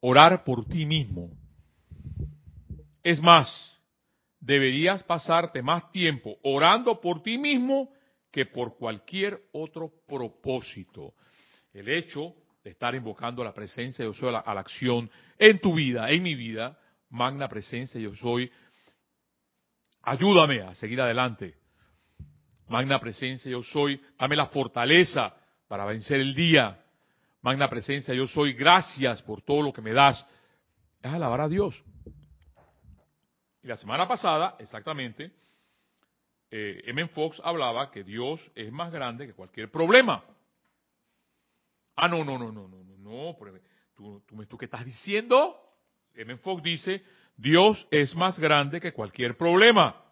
Orar 0.00 0.42
por 0.42 0.66
ti 0.66 0.84
mismo. 0.84 1.30
Es 3.04 3.22
más, 3.22 3.48
deberías 4.40 5.04
pasarte 5.04 5.62
más 5.62 5.92
tiempo 5.92 6.38
orando 6.42 7.00
por 7.00 7.22
ti 7.22 7.38
mismo 7.38 7.92
que 8.32 8.46
por 8.46 8.76
cualquier 8.76 9.40
otro 9.52 9.92
propósito. 10.08 11.14
El 11.72 11.88
hecho 11.88 12.34
de 12.64 12.70
estar 12.70 12.96
invocando 12.96 13.44
la 13.44 13.54
presencia 13.54 14.04
yo 14.04 14.12
soy 14.12 14.30
a 14.30 14.32
la, 14.32 14.40
acción 14.40 15.08
en 15.38 15.60
tu 15.60 15.74
vida, 15.74 16.10
en 16.10 16.24
mi 16.24 16.34
vida, 16.34 16.76
magna 17.10 17.48
presencia 17.48 18.00
yo 18.00 18.16
soy, 18.16 18.50
ayúdame 20.02 20.62
a 20.62 20.74
seguir 20.74 21.00
adelante. 21.00 21.59
Magna 22.70 23.00
presencia 23.00 23.50
yo 23.50 23.64
soy, 23.64 24.00
dame 24.16 24.36
la 24.36 24.46
fortaleza 24.46 25.34
para 25.66 25.84
vencer 25.86 26.20
el 26.20 26.36
día. 26.36 26.80
Magna 27.42 27.68
presencia 27.68 28.14
yo 28.14 28.28
soy, 28.28 28.52
gracias 28.52 29.20
por 29.22 29.42
todo 29.42 29.60
lo 29.60 29.72
que 29.72 29.82
me 29.82 29.92
das. 29.92 30.24
Es 31.02 31.12
alabar 31.12 31.40
a 31.40 31.48
Dios. 31.48 31.82
Y 33.64 33.66
la 33.66 33.76
semana 33.76 34.06
pasada, 34.06 34.54
exactamente, 34.60 35.32
eh, 36.48 36.82
M. 36.86 37.08
Fox 37.08 37.40
hablaba 37.42 37.90
que 37.90 38.04
Dios 38.04 38.40
es 38.54 38.70
más 38.70 38.92
grande 38.92 39.26
que 39.26 39.34
cualquier 39.34 39.68
problema. 39.68 40.22
Ah, 41.96 42.06
no, 42.06 42.24
no, 42.24 42.38
no, 42.38 42.52
no, 42.52 42.68
no, 42.68 42.84
no, 42.84 42.96
no. 42.98 43.36
¿Tú, 43.96 44.22
tú, 44.24 44.46
tú 44.46 44.56
qué 44.56 44.66
estás 44.66 44.84
diciendo? 44.84 45.56
M. 46.14 46.36
Fox 46.36 46.62
dice, 46.62 47.02
Dios 47.36 47.84
es 47.90 48.14
más 48.14 48.38
grande 48.38 48.80
que 48.80 48.92
cualquier 48.92 49.36
problema. 49.36 50.04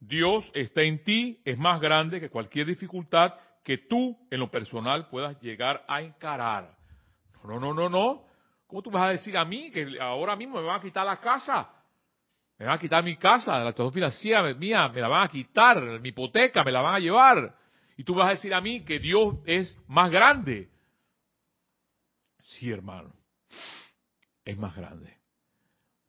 Dios 0.00 0.50
está 0.54 0.82
en 0.82 1.02
ti, 1.02 1.40
es 1.44 1.58
más 1.58 1.80
grande 1.80 2.20
que 2.20 2.30
cualquier 2.30 2.66
dificultad 2.66 3.34
que 3.64 3.78
tú 3.78 4.16
en 4.30 4.40
lo 4.40 4.50
personal 4.50 5.08
puedas 5.08 5.40
llegar 5.40 5.84
a 5.88 6.00
encarar. 6.00 6.76
No, 7.44 7.58
no, 7.58 7.74
no, 7.74 7.88
no. 7.88 8.24
¿Cómo 8.66 8.82
tú 8.82 8.90
vas 8.90 9.04
a 9.04 9.08
decir 9.10 9.36
a 9.36 9.44
mí 9.44 9.70
que 9.70 9.98
ahora 10.00 10.36
mismo 10.36 10.60
me 10.60 10.66
van 10.66 10.78
a 10.78 10.82
quitar 10.82 11.04
la 11.04 11.18
casa? 11.18 11.70
Me 12.58 12.66
van 12.66 12.76
a 12.76 12.78
quitar 12.78 13.02
mi 13.04 13.16
casa, 13.16 13.58
la 13.58 13.70
situación 13.70 13.92
financiera 13.92 14.54
mía, 14.54 14.88
me 14.88 15.00
la 15.00 15.08
van 15.08 15.24
a 15.24 15.28
quitar, 15.28 16.00
mi 16.00 16.10
hipoteca 16.10 16.64
me 16.64 16.72
la 16.72 16.80
van 16.80 16.96
a 16.96 16.98
llevar. 16.98 17.56
Y 17.96 18.04
tú 18.04 18.14
vas 18.14 18.28
a 18.28 18.30
decir 18.30 18.52
a 18.52 18.60
mí 18.60 18.84
que 18.84 18.98
Dios 18.98 19.36
es 19.44 19.76
más 19.86 20.10
grande. 20.10 20.68
Sí, 22.40 22.70
hermano, 22.70 23.12
es 24.44 24.56
más 24.56 24.74
grande. 24.76 25.16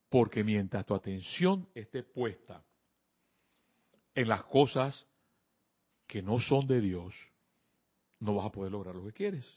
Porque 0.10 0.44
mientras 0.44 0.86
tu 0.86 0.96
atención 0.96 1.68
esté 1.74 2.04
puesta 2.04 2.64
en 4.20 4.28
las 4.28 4.44
cosas 4.44 5.08
que 6.06 6.22
no 6.22 6.40
son 6.42 6.68
de 6.68 6.82
Dios, 6.82 7.16
no 8.20 8.36
vas 8.36 8.48
a 8.48 8.52
poder 8.52 8.70
lograr 8.70 8.94
lo 8.94 9.06
que 9.06 9.14
quieres. 9.14 9.48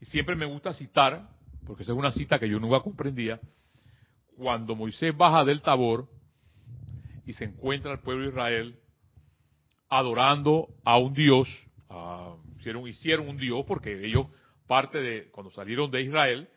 Y 0.00 0.04
siempre 0.06 0.34
me 0.34 0.46
gusta 0.46 0.72
citar, 0.72 1.28
porque 1.64 1.84
esa 1.84 1.92
es 1.92 1.98
una 1.98 2.10
cita 2.10 2.40
que 2.40 2.48
yo 2.48 2.58
nunca 2.58 2.80
comprendía, 2.80 3.40
cuando 4.36 4.74
Moisés 4.74 5.16
baja 5.16 5.44
del 5.44 5.62
Tabor 5.62 6.08
y 7.24 7.34
se 7.34 7.44
encuentra 7.44 7.92
el 7.92 8.00
pueblo 8.00 8.24
de 8.24 8.30
Israel 8.30 8.80
adorando 9.88 10.68
a 10.84 10.98
un 10.98 11.14
Dios, 11.14 11.48
hicieron, 12.58 12.88
hicieron 12.88 13.28
un 13.28 13.36
Dios 13.36 13.64
porque 13.64 14.04
ellos, 14.04 14.26
parte 14.66 14.98
de, 14.98 15.30
cuando 15.30 15.52
salieron 15.52 15.88
de 15.92 16.02
Israel, 16.02 16.48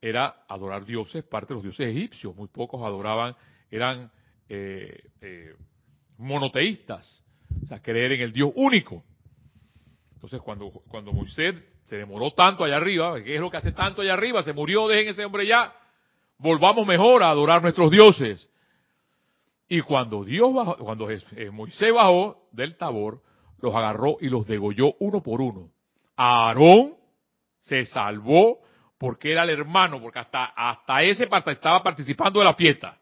era 0.00 0.44
adorar 0.48 0.84
dioses, 0.84 1.22
parte 1.22 1.50
de 1.50 1.54
los 1.54 1.62
dioses 1.62 1.86
egipcios, 1.86 2.34
muy 2.34 2.48
pocos 2.48 2.82
adoraban, 2.82 3.36
eran 3.70 4.10
eh, 4.54 5.04
eh, 5.22 5.54
monoteístas, 6.18 7.24
o 7.62 7.66
sea, 7.66 7.80
creer 7.80 8.12
en 8.12 8.20
el 8.20 8.34
Dios 8.34 8.52
único. 8.54 9.02
Entonces, 10.12 10.42
cuando, 10.42 10.70
cuando 10.88 11.10
Moisés 11.10 11.54
se 11.86 11.96
demoró 11.96 12.32
tanto 12.32 12.62
allá 12.62 12.76
arriba, 12.76 13.22
¿qué 13.22 13.36
es 13.36 13.40
lo 13.40 13.50
que 13.50 13.56
hace 13.56 13.72
tanto 13.72 14.02
allá 14.02 14.12
arriba? 14.12 14.42
Se 14.42 14.52
murió, 14.52 14.88
dejen 14.88 15.08
ese 15.08 15.24
hombre 15.24 15.46
ya, 15.46 15.74
volvamos 16.36 16.86
mejor 16.86 17.22
a 17.22 17.30
adorar 17.30 17.62
nuestros 17.62 17.90
dioses. 17.90 18.46
Y 19.68 19.80
cuando 19.80 20.22
Dios 20.22 20.52
bajó, 20.52 20.76
cuando 20.76 21.08
eh, 21.10 21.50
Moisés 21.50 21.94
bajó 21.94 22.46
del 22.52 22.76
Tabor, 22.76 23.22
los 23.58 23.74
agarró 23.74 24.18
y 24.20 24.28
los 24.28 24.46
degolló 24.46 24.96
uno 24.98 25.22
por 25.22 25.40
uno. 25.40 25.70
Aarón 26.14 26.92
se 27.58 27.86
salvó 27.86 28.58
porque 28.98 29.32
era 29.32 29.44
el 29.44 29.50
hermano, 29.50 29.98
porque 29.98 30.18
hasta, 30.18 30.44
hasta 30.44 31.02
ese 31.04 31.26
estaba 31.46 31.82
participando 31.82 32.40
de 32.40 32.44
la 32.44 32.54
fiesta. 32.54 32.98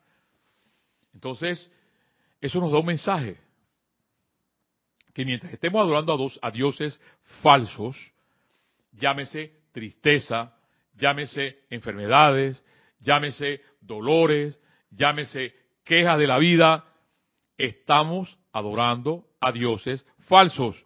Entonces, 1.14 1.71
eso 2.40 2.61
nos 2.61 2.73
da 2.73 2.79
un 2.79 2.87
mensaje. 2.87 3.37
Que 5.12 5.25
mientras 5.25 5.52
estemos 5.52 5.81
adorando 5.81 6.12
a, 6.12 6.17
dos, 6.17 6.38
a 6.43 6.50
dioses 6.50 7.00
falsos, 7.43 7.97
llámese 8.93 9.52
tristeza, 9.73 10.57
llámese 10.97 11.61
enfermedades, 11.71 12.62
llámese 13.00 13.61
dolores, 13.81 14.59
llámese 14.90 15.55
quejas 15.85 16.19
de 16.19 16.26
la 16.26 16.38
vida, 16.38 16.85
estamos 17.59 18.38
adorando 18.52 19.26
a 19.40 19.52
dioses 19.52 20.07
falsos. 20.29 20.85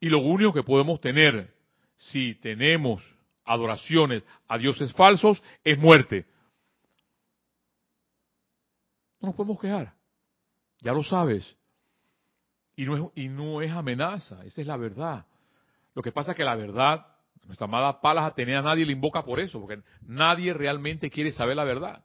Y 0.00 0.08
lo 0.08 0.18
único 0.18 0.52
que 0.52 0.62
podemos 0.62 1.00
tener 1.00 1.54
si 1.96 2.34
tenemos 2.36 3.02
adoraciones 3.44 4.22
a 4.48 4.58
dioses 4.58 4.92
falsos 4.92 5.42
es 5.64 5.78
muerte. 5.78 6.26
No 9.22 9.28
nos 9.28 9.36
podemos 9.36 9.58
quejar. 9.58 9.94
Ya 10.80 10.92
lo 10.92 11.02
sabes. 11.02 11.56
Y 12.76 12.84
no, 12.84 12.96
es, 12.96 13.02
y 13.14 13.28
no 13.28 13.62
es 13.62 13.70
amenaza, 13.70 14.44
esa 14.44 14.60
es 14.60 14.66
la 14.66 14.76
verdad. 14.76 15.26
Lo 15.94 16.02
que 16.02 16.12
pasa 16.12 16.32
es 16.32 16.36
que 16.36 16.44
la 16.44 16.56
verdad 16.56 17.06
nuestra 17.46 17.66
amada 17.66 18.00
Palas 18.00 18.24
Atenea 18.24 18.62
nadie 18.62 18.86
le 18.86 18.92
invoca 18.92 19.24
por 19.24 19.40
eso, 19.40 19.60
porque 19.60 19.82
nadie 20.02 20.52
realmente 20.54 21.10
quiere 21.10 21.32
saber 21.32 21.56
la 21.56 21.64
verdad. 21.64 22.04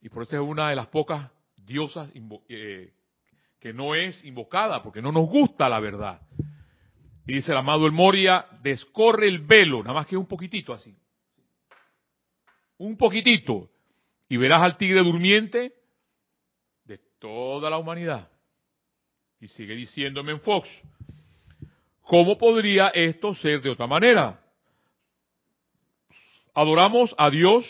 Y 0.00 0.08
por 0.08 0.22
eso 0.22 0.36
es 0.36 0.42
una 0.42 0.70
de 0.70 0.76
las 0.76 0.86
pocas 0.88 1.30
diosas 1.56 2.10
eh, 2.48 2.92
que 3.58 3.72
no 3.72 3.94
es 3.94 4.22
invocada, 4.24 4.82
porque 4.82 5.02
no 5.02 5.10
nos 5.10 5.28
gusta 5.28 5.68
la 5.68 5.80
verdad. 5.80 6.22
Y 7.26 7.34
dice 7.34 7.50
el 7.50 7.58
amado 7.58 7.86
El 7.86 7.92
Moria, 7.92 8.46
descorre 8.62 9.26
el 9.26 9.40
velo, 9.40 9.82
nada 9.82 9.94
más 9.94 10.06
que 10.06 10.16
un 10.16 10.26
poquitito 10.26 10.72
así. 10.72 10.96
Un 12.78 12.96
poquitito. 12.96 13.70
Y 14.28 14.36
verás 14.36 14.62
al 14.62 14.76
tigre 14.76 15.02
durmiente 15.02 15.72
de 16.84 16.98
toda 17.18 17.70
la 17.70 17.78
humanidad. 17.78 18.30
Y 19.40 19.48
sigue 19.48 19.74
diciéndome 19.74 20.32
en 20.32 20.40
Fox, 20.40 20.68
¿cómo 22.02 22.36
podría 22.38 22.88
esto 22.88 23.34
ser 23.34 23.60
de 23.62 23.70
otra 23.70 23.86
manera? 23.86 24.42
Adoramos 26.54 27.14
a 27.18 27.30
Dios 27.30 27.66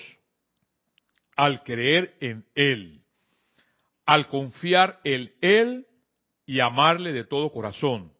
al 1.34 1.62
creer 1.64 2.16
en 2.20 2.46
Él, 2.54 3.02
al 4.06 4.28
confiar 4.28 5.00
en 5.04 5.32
Él 5.40 5.86
y 6.46 6.60
amarle 6.60 7.12
de 7.12 7.24
todo 7.24 7.50
corazón. 7.50 8.12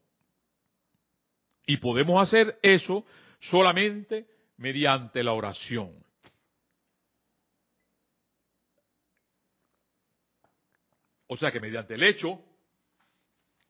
Y 1.66 1.78
podemos 1.78 2.20
hacer 2.20 2.58
eso 2.62 3.04
solamente 3.40 4.26
mediante 4.56 5.22
la 5.22 5.32
oración. 5.32 6.05
O 11.28 11.36
sea 11.36 11.50
que 11.50 11.60
mediante 11.60 11.94
el 11.94 12.02
hecho 12.02 12.40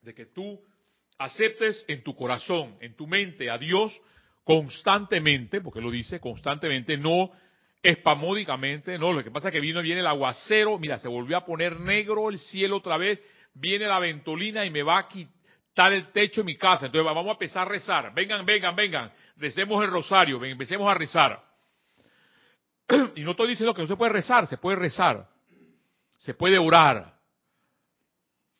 de 0.02 0.14
que 0.14 0.26
tú 0.26 0.60
aceptes 1.18 1.84
en 1.88 2.02
tu 2.02 2.14
corazón, 2.14 2.76
en 2.80 2.94
tu 2.94 3.06
mente 3.06 3.50
a 3.50 3.58
Dios 3.58 3.98
constantemente, 4.44 5.60
porque 5.60 5.80
lo 5.80 5.90
dice 5.90 6.20
constantemente, 6.20 6.96
no 6.96 7.32
espamódicamente, 7.82 8.98
no, 8.98 9.12
lo 9.12 9.22
que 9.22 9.30
pasa 9.30 9.48
es 9.48 9.52
que 9.52 9.60
vino 9.60 9.82
viene 9.82 10.00
el 10.00 10.06
aguacero, 10.06 10.78
mira, 10.78 10.98
se 10.98 11.08
volvió 11.08 11.36
a 11.36 11.44
poner 11.44 11.80
negro 11.80 12.30
el 12.30 12.38
cielo 12.38 12.76
otra 12.76 12.96
vez, 12.96 13.20
viene 13.54 13.86
la 13.86 13.98
ventolina 13.98 14.64
y 14.64 14.70
me 14.70 14.82
va 14.82 14.98
a 14.98 15.08
quitar 15.08 15.92
el 15.92 16.08
techo 16.08 16.42
de 16.42 16.46
mi 16.46 16.56
casa, 16.56 16.86
entonces 16.86 17.04
vamos 17.04 17.26
a 17.26 17.32
empezar 17.32 17.62
a 17.66 17.70
rezar, 17.70 18.14
vengan, 18.14 18.44
vengan, 18.44 18.74
vengan, 18.76 19.12
recemos 19.36 19.82
el 19.84 19.90
rosario, 19.90 20.42
empecemos 20.44 20.88
a 20.88 20.94
rezar. 20.94 21.42
Y 23.16 23.22
no 23.22 23.32
estoy 23.32 23.48
diciendo 23.48 23.74
que 23.74 23.82
no 23.82 23.88
se 23.88 23.96
puede 23.96 24.12
rezar, 24.12 24.46
se 24.46 24.58
puede 24.58 24.76
rezar, 24.76 25.28
se 26.18 26.34
puede 26.34 26.58
orar. 26.58 27.15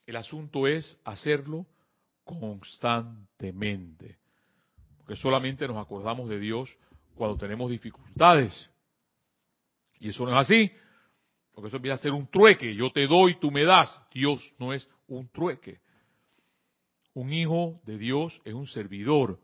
El 0.06 0.16
asunto 0.16 0.66
es 0.66 0.98
hacerlo 1.04 1.66
constantemente. 2.24 4.18
Porque 4.98 5.16
solamente 5.16 5.66
nos 5.66 5.76
acordamos 5.76 6.28
de 6.28 6.38
Dios 6.38 6.76
cuando 7.14 7.36
tenemos 7.36 7.70
dificultades. 7.70 8.70
Y 9.98 10.10
eso 10.10 10.24
no 10.24 10.32
es 10.32 10.38
así. 10.38 10.70
Porque 11.52 11.68
eso 11.68 11.76
empieza 11.76 11.96
a 11.96 11.98
ser 11.98 12.12
un 12.12 12.26
trueque. 12.28 12.74
Yo 12.74 12.90
te 12.92 13.06
doy, 13.06 13.38
tú 13.40 13.50
me 13.50 13.64
das. 13.64 13.88
Dios 14.12 14.40
no 14.58 14.72
es 14.72 14.88
un 15.08 15.28
trueque. 15.28 15.80
Un 17.14 17.32
hijo 17.32 17.80
de 17.84 17.96
Dios 17.96 18.40
es 18.44 18.54
un 18.54 18.66
servidor. 18.66 19.40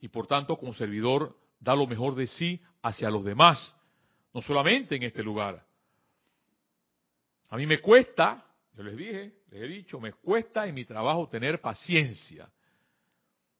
Y 0.00 0.08
por 0.08 0.26
tanto, 0.26 0.56
como 0.58 0.74
servidor, 0.74 1.38
da 1.60 1.76
lo 1.76 1.86
mejor 1.86 2.14
de 2.16 2.26
sí 2.26 2.60
hacia 2.82 3.08
los 3.08 3.24
demás. 3.24 3.74
No 4.34 4.42
solamente 4.42 4.96
en 4.96 5.04
este 5.04 5.22
lugar. 5.22 5.64
A 7.50 7.56
mí 7.56 7.66
me 7.66 7.80
cuesta, 7.80 8.44
yo 8.74 8.82
les 8.82 8.96
dije, 8.96 9.32
les 9.50 9.62
he 9.62 9.66
dicho, 9.66 10.00
me 10.00 10.12
cuesta 10.12 10.66
en 10.66 10.74
mi 10.74 10.84
trabajo 10.84 11.28
tener 11.28 11.60
paciencia. 11.60 12.50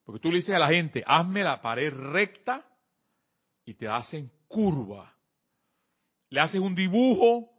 Porque 0.05 0.21
tú 0.21 0.31
le 0.31 0.39
dices 0.39 0.55
a 0.55 0.59
la 0.59 0.69
gente, 0.69 1.03
hazme 1.07 1.45
la 1.45 1.61
pared 1.61 1.93
recta 1.93 2.67
y 3.65 3.75
te 3.75 3.89
hacen 3.89 4.31
curva. 4.49 5.15
Le 6.31 6.41
haces 6.41 6.61
un 6.61 6.75
dibujo 6.75 7.51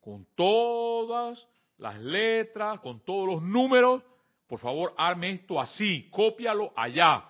con 0.00 0.26
todas 0.34 1.46
las 1.76 1.98
letras, 2.00 2.80
con 2.80 3.04
todos 3.04 3.28
los 3.28 3.42
números. 3.42 4.02
Por 4.46 4.58
favor, 4.58 4.94
arme 4.96 5.30
esto 5.32 5.60
así, 5.60 6.08
cópialo 6.10 6.72
allá. 6.76 7.24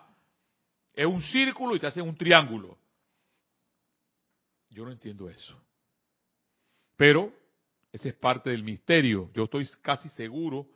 Es 0.92 1.06
un 1.06 1.20
círculo 1.20 1.74
y 1.74 1.80
te 1.80 1.88
hacen 1.88 2.04
un 2.04 2.16
triángulo. 2.16 2.78
Yo 4.70 4.84
no 4.84 4.92
entiendo 4.92 5.28
eso. 5.28 5.60
Pero 6.96 7.32
ese 7.96 8.10
es 8.10 8.14
parte 8.14 8.50
del 8.50 8.62
misterio. 8.62 9.30
Yo 9.34 9.44
estoy 9.44 9.66
casi 9.82 10.08
seguro 10.10 10.66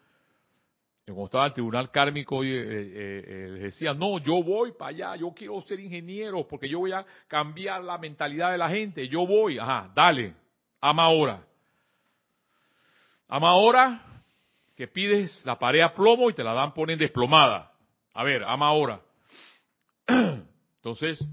cuando 1.13 1.27
estaba 1.27 1.47
el 1.47 1.53
tribunal 1.53 1.91
kármico, 1.91 2.43
eh, 2.45 2.49
eh, 2.49 3.25
eh, 3.27 3.51
decía, 3.63 3.95
no, 3.95 4.19
yo 4.19 4.43
voy 4.43 4.73
para 4.73 4.91
allá, 4.91 5.17
yo 5.17 5.33
quiero 5.33 5.61
ser 5.63 5.81
ingeniero 5.81 6.47
porque 6.47 6.69
yo 6.69 6.79
voy 6.79 6.93
a 6.93 7.05
cambiar 7.27 7.85
la 7.85 7.99
mentalidad 7.99 8.53
de 8.53 8.59
la 8.59 8.69
gente, 8.69 9.09
yo 9.09 9.27
voy, 9.27 9.59
ajá, 9.59 9.91
dale, 9.95 10.35
ama 10.81 11.05
ahora. 11.05 11.45
Ama 13.29 13.49
ahora 13.51 14.03
que 14.77 14.89
pides 14.89 15.45
la 15.45 15.59
pared 15.59 15.81
a 15.81 15.95
plomo 15.95 16.31
y 16.31 16.35
te 16.35 16.43
la 16.43 16.53
dan, 16.53 16.75
ponen 16.75 16.99
desplomada. 16.99 17.73
A 18.15 18.25
ver, 18.25 18.43
ama 18.45 18.69
ahora. 18.69 19.01
Entonces, 20.07 21.25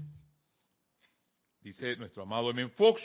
dice 1.62 1.96
nuestro 1.96 2.22
amado 2.22 2.50
M. 2.50 2.68
Fox, 2.70 3.02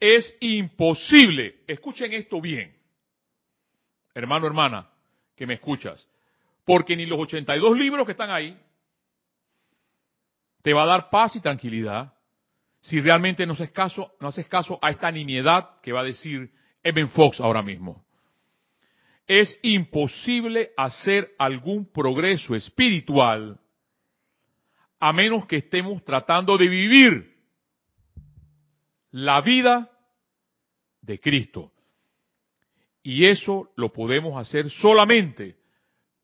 es 0.00 0.36
imposible, 0.40 1.62
escuchen 1.66 2.12
esto 2.12 2.40
bien, 2.40 2.76
hermano, 4.14 4.46
hermana, 4.46 4.90
que 5.34 5.46
me 5.46 5.54
escuchas. 5.54 6.06
Porque 6.64 6.96
ni 6.96 7.06
los 7.06 7.18
82 7.20 7.78
libros 7.78 8.04
que 8.04 8.12
están 8.12 8.30
ahí 8.30 8.58
te 10.62 10.72
va 10.72 10.82
a 10.82 10.86
dar 10.86 11.10
paz 11.10 11.36
y 11.36 11.40
tranquilidad 11.40 12.12
si 12.80 13.00
realmente 13.00 13.46
no 13.46 13.54
haces 13.54 13.70
caso, 13.70 14.12
no 14.20 14.28
haces 14.28 14.46
caso 14.46 14.78
a 14.82 14.90
esta 14.90 15.10
nimiedad 15.10 15.80
que 15.82 15.92
va 15.92 16.00
a 16.00 16.04
decir 16.04 16.52
Eben 16.82 17.08
Fox 17.10 17.40
ahora 17.40 17.62
mismo. 17.62 18.04
Es 19.26 19.58
imposible 19.62 20.70
hacer 20.76 21.34
algún 21.36 21.90
progreso 21.90 22.54
espiritual 22.54 23.58
a 25.00 25.12
menos 25.12 25.46
que 25.46 25.56
estemos 25.56 26.04
tratando 26.04 26.56
de 26.56 26.68
vivir 26.68 27.35
la 29.16 29.40
vida 29.40 29.90
de 31.00 31.18
Cristo. 31.18 31.72
Y 33.02 33.24
eso 33.24 33.70
lo 33.74 33.90
podemos 33.90 34.38
hacer 34.38 34.68
solamente 34.68 35.56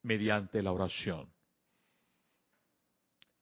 mediante 0.02 0.62
la 0.62 0.72
oración. 0.72 1.26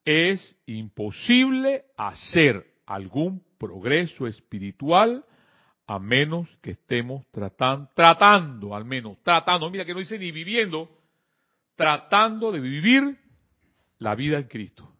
Es 0.05 0.57
imposible 0.67 1.87
hacer 1.97 2.65
algún 2.87 3.43
progreso 3.59 4.29
espiritual 4.29 5.25
a 5.85 5.99
menos 5.99 6.49
que 6.63 6.73
estemos 6.73 7.27
tratando, 7.33 7.91
tratando 7.97 8.77
al 8.77 8.85
menos, 8.85 9.19
tratando, 9.25 9.69
mira 9.69 9.85
que 9.85 9.95
no 9.95 9.99
dice 9.99 10.17
ni 10.17 10.31
viviendo, 10.31 10.89
tratando 11.75 12.53
de 12.53 12.61
vivir 12.61 13.19
la 13.99 14.15
vida 14.15 14.39
en 14.39 14.45
Cristo. 14.45 14.95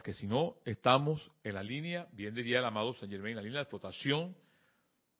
Que 0.00 0.14
si 0.14 0.26
no 0.26 0.56
estamos 0.64 1.30
en 1.44 1.54
la 1.54 1.62
línea, 1.62 2.06
bien 2.12 2.34
diría 2.34 2.60
el 2.60 2.64
amado 2.64 2.94
San 2.94 3.10
Germain, 3.10 3.36
la 3.36 3.42
línea 3.42 3.58
de 3.58 3.66
flotación 3.66 4.34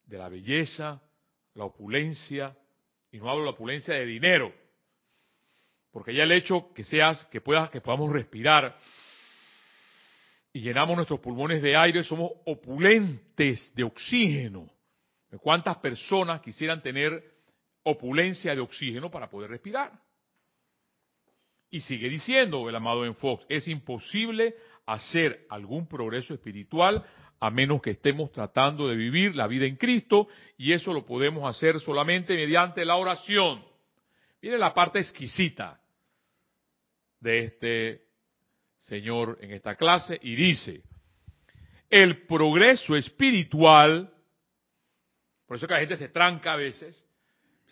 de 0.07 0.17
la 0.17 0.31
belleza, 0.31 1.03
la 1.55 1.65
opulencia, 1.65 2.57
y 3.11 3.19
no 3.19 3.29
hablo 3.29 3.43
de 3.43 3.47
la 3.47 3.53
opulencia 3.53 3.95
de 3.95 4.07
dinero, 4.07 4.55
porque 5.91 6.15
ya 6.15 6.23
el 6.23 6.33
hecho 6.33 6.73
que 6.75 6.85
seas, 6.85 7.23
que 7.27 7.43
puedas, 7.43 7.69
que 7.69 7.83
podamos 7.83 8.11
respirar 8.11 8.79
y 10.55 10.61
llenamos 10.61 10.97
nuestros 10.97 11.21
pulmones 11.21 11.61
de 11.61 11.77
aire, 11.77 12.03
somos 12.03 12.31
opulentes 12.47 13.75
de 13.75 13.85
oxígeno. 13.85 14.71
¿Cuántas 15.41 15.77
personas 15.79 16.41
quisieran 16.41 16.83
tener 16.83 17.23
opulencia 17.83 18.55
de 18.55 18.61
oxígeno 18.61 19.11
para 19.11 19.29
poder 19.29 19.51
respirar? 19.51 19.93
Y 21.73 21.81
sigue 21.81 22.11
diciendo 22.11 22.69
el 22.69 22.77
amado 22.77 23.07
en 23.07 23.17
Fox, 23.17 23.47
es 23.49 23.67
imposible 23.67 24.55
hacer 24.85 25.47
algún 25.49 25.89
progreso 25.89 26.35
espiritual 26.35 27.03
a 27.41 27.51
menos 27.51 27.81
que 27.81 27.93
estemos 27.93 28.31
tratando 28.31 28.87
de 28.87 28.95
vivir 28.95 29.35
la 29.35 29.47
vida 29.47 29.65
en 29.65 29.77
Cristo, 29.77 30.29
y 30.59 30.75
eso 30.75 30.93
lo 30.93 31.07
podemos 31.07 31.49
hacer 31.49 31.81
solamente 31.81 32.35
mediante 32.35 32.85
la 32.85 32.97
oración. 32.97 33.65
Miren 34.43 34.61
la 34.61 34.75
parte 34.75 34.99
exquisita 34.99 35.81
de 37.21 37.39
este 37.39 38.03
señor 38.79 39.39
en 39.41 39.53
esta 39.53 39.75
clase, 39.75 40.21
y 40.23 40.37
dice, 40.37 40.83
el 41.89 42.27
progreso 42.27 42.97
espiritual, 42.97 44.13
por 45.47 45.57
eso 45.57 45.67
que 45.67 45.73
la 45.73 45.81
gente 45.81 45.97
se 45.97 46.11
tranca 46.11 46.53
a 46.53 46.57
veces, 46.57 47.03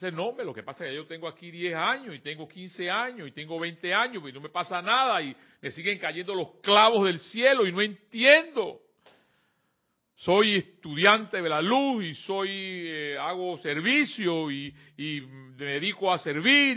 dice, 0.00 0.12
no, 0.12 0.34
lo 0.42 0.54
que 0.54 0.62
pasa 0.62 0.84
es 0.84 0.90
que 0.90 0.96
yo 0.96 1.06
tengo 1.06 1.28
aquí 1.28 1.50
10 1.50 1.74
años, 1.74 2.14
y 2.14 2.20
tengo 2.20 2.48
15 2.48 2.90
años, 2.90 3.28
y 3.28 3.32
tengo 3.32 3.58
20 3.58 3.92
años, 3.92 4.22
y 4.26 4.32
no 4.32 4.40
me 4.40 4.48
pasa 4.48 4.80
nada, 4.80 5.20
y 5.22 5.36
me 5.60 5.70
siguen 5.70 5.98
cayendo 5.98 6.34
los 6.34 6.52
clavos 6.62 7.04
del 7.04 7.18
cielo, 7.18 7.66
y 7.66 7.72
no 7.72 7.82
entiendo 7.82 8.80
soy 10.20 10.56
estudiante 10.56 11.40
de 11.40 11.48
la 11.48 11.62
luz 11.62 12.04
y 12.04 12.14
soy 12.14 12.50
eh, 12.50 13.16
hago 13.18 13.56
servicio 13.58 14.50
y, 14.50 14.74
me 14.98 15.64
dedico 15.64 16.12
a 16.12 16.18
servir 16.18 16.76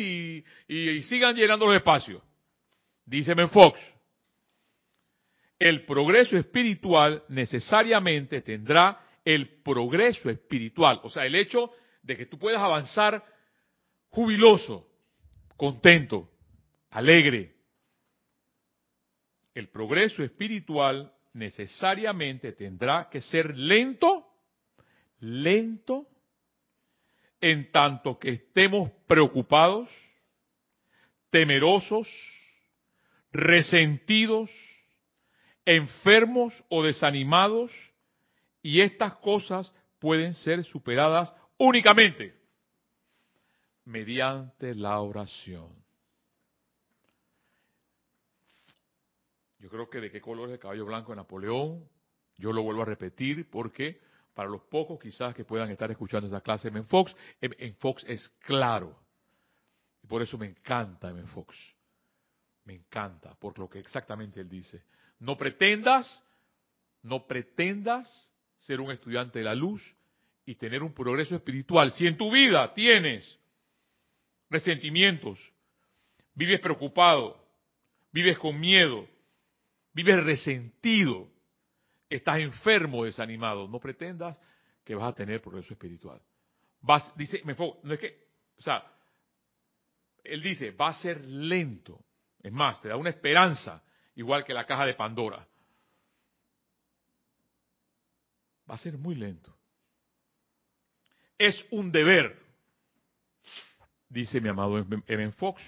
y, 0.67 1.01
sigan 1.01 1.35
llenando 1.35 1.65
los 1.65 1.75
espacios. 1.75 2.21
Dice 3.05 3.35
Fox, 3.47 3.81
el 5.59 5.85
progreso 5.85 6.37
espiritual 6.37 7.23
necesariamente 7.27 8.41
tendrá 8.41 9.01
el 9.25 9.61
progreso 9.61 10.29
espiritual, 10.29 11.01
o 11.03 11.09
sea, 11.09 11.25
el 11.25 11.35
hecho 11.35 11.71
de 12.03 12.17
que 12.17 12.25
tú 12.25 12.37
puedas 12.37 12.61
avanzar 12.61 13.23
jubiloso, 14.09 14.87
contento, 15.57 16.29
alegre. 16.91 17.55
El 19.55 19.69
progreso 19.69 20.23
espiritual 20.23 21.11
necesariamente 21.33 22.51
tendrá 22.51 23.09
que 23.09 23.21
ser 23.21 23.57
lento, 23.57 24.27
lento, 25.19 26.07
en 27.41 27.71
tanto 27.71 28.19
que 28.19 28.29
estemos 28.29 28.91
preocupados, 29.07 29.89
temerosos, 31.29 32.07
resentidos, 33.31 34.49
enfermos 35.65 36.53
o 36.69 36.83
desanimados, 36.83 37.71
y 38.61 38.79
estas 38.81 39.15
cosas 39.15 39.73
pueden 39.99 40.33
ser 40.33 40.63
superadas 40.63 41.33
únicamente 41.57 42.35
mediante 43.85 44.75
la 44.75 44.99
oración. 44.99 45.69
Yo 49.59 49.69
creo 49.69 49.89
que 49.89 50.01
de 50.01 50.11
qué 50.11 50.19
color 50.19 50.49
es 50.49 50.53
el 50.53 50.59
caballo 50.59 50.85
blanco 50.85 51.11
de 51.11 51.17
Napoleón, 51.17 51.87
yo 52.37 52.51
lo 52.51 52.63
vuelvo 52.63 52.81
a 52.81 52.85
repetir 52.85 53.49
porque 53.49 54.01
para 54.33 54.49
los 54.49 54.61
pocos 54.63 54.99
quizás 54.99 55.33
que 55.33 55.45
puedan 55.45 55.69
estar 55.69 55.89
escuchando 55.91 56.27
esta 56.27 56.41
clase 56.41 56.69
de 56.69 56.83
Fox, 56.83 57.15
en 57.39 57.75
Fox 57.75 58.03
es 58.07 58.27
claro. 58.39 58.99
Y 60.03 60.07
por 60.07 60.21
eso 60.21 60.37
me 60.37 60.47
encanta 60.47 61.09
M. 61.09 61.23
Fox. 61.27 61.55
Me 62.65 62.73
encanta, 62.73 63.35
por 63.35 63.57
lo 63.59 63.69
que 63.69 63.79
exactamente 63.79 64.39
él 64.41 64.49
dice. 64.49 64.83
No 65.19 65.37
pretendas, 65.37 66.23
no 67.01 67.25
pretendas 67.25 68.33
ser 68.57 68.81
un 68.81 68.91
estudiante 68.91 69.39
de 69.39 69.45
la 69.45 69.55
luz 69.55 69.81
y 70.45 70.55
tener 70.55 70.83
un 70.83 70.93
progreso 70.93 71.35
espiritual. 71.35 71.91
Si 71.91 72.05
en 72.05 72.17
tu 72.17 72.31
vida 72.31 72.73
tienes 72.73 73.39
resentimientos, 74.49 75.39
vives 76.33 76.59
preocupado, 76.59 77.41
vives 78.11 78.37
con 78.37 78.59
miedo, 78.59 79.07
vives 79.93 80.23
resentido, 80.23 81.29
estás 82.09 82.39
enfermo, 82.39 83.05
desanimado, 83.05 83.67
no 83.67 83.79
pretendas 83.79 84.39
que 84.83 84.95
vas 84.95 85.09
a 85.09 85.15
tener 85.15 85.41
progreso 85.41 85.73
espiritual. 85.73 86.21
Vas, 86.81 87.15
dice, 87.15 87.41
me 87.45 87.55
no 87.55 87.93
es 87.93 87.99
que, 87.99 88.27
o 88.57 88.61
sea, 88.61 88.83
él 90.23 90.41
dice, 90.41 90.71
va 90.71 90.89
a 90.89 90.93
ser 90.93 91.23
lento. 91.25 92.03
Es 92.41 92.51
más, 92.51 92.81
te 92.81 92.89
da 92.89 92.97
una 92.97 93.09
esperanza, 93.09 93.81
igual 94.15 94.43
que 94.43 94.53
la 94.53 94.65
caja 94.65 94.85
de 94.85 94.93
Pandora. 94.93 95.47
Va 98.69 98.75
a 98.75 98.77
ser 98.77 98.97
muy 98.97 99.15
lento. 99.15 99.57
Es 101.37 101.65
un 101.71 101.91
deber 101.91 102.43
dice 104.13 104.39
mi 104.39 104.47
amado 104.47 104.85
Evan 105.07 105.33
Fox, 105.33 105.61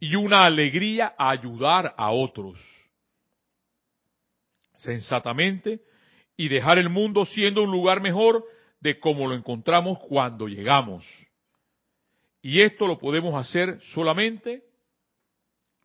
y 0.00 0.14
una 0.14 0.44
alegría 0.44 1.14
ayudar 1.18 1.94
a 1.98 2.10
otros 2.10 2.58
sensatamente 4.78 5.82
y 6.36 6.48
dejar 6.48 6.78
el 6.78 6.88
mundo 6.88 7.26
siendo 7.26 7.62
un 7.62 7.70
lugar 7.70 8.00
mejor 8.00 8.44
de 8.80 8.98
como 8.98 9.26
lo 9.26 9.34
encontramos 9.34 9.98
cuando 9.98 10.46
llegamos. 10.46 11.04
Y 12.40 12.62
esto 12.62 12.86
lo 12.86 12.98
podemos 12.98 13.34
hacer 13.34 13.80
solamente 13.92 14.64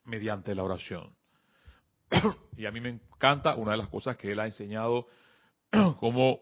mediante 0.06 0.56
la 0.56 0.64
oración. 0.64 1.14
y 2.56 2.66
a 2.66 2.72
mí 2.72 2.80
me 2.80 2.90
encanta 2.90 3.56
una 3.56 3.72
de 3.72 3.78
las 3.78 3.90
cosas 3.90 4.16
que 4.16 4.32
él 4.32 4.40
ha 4.40 4.46
enseñado 4.46 5.08
como 6.00 6.40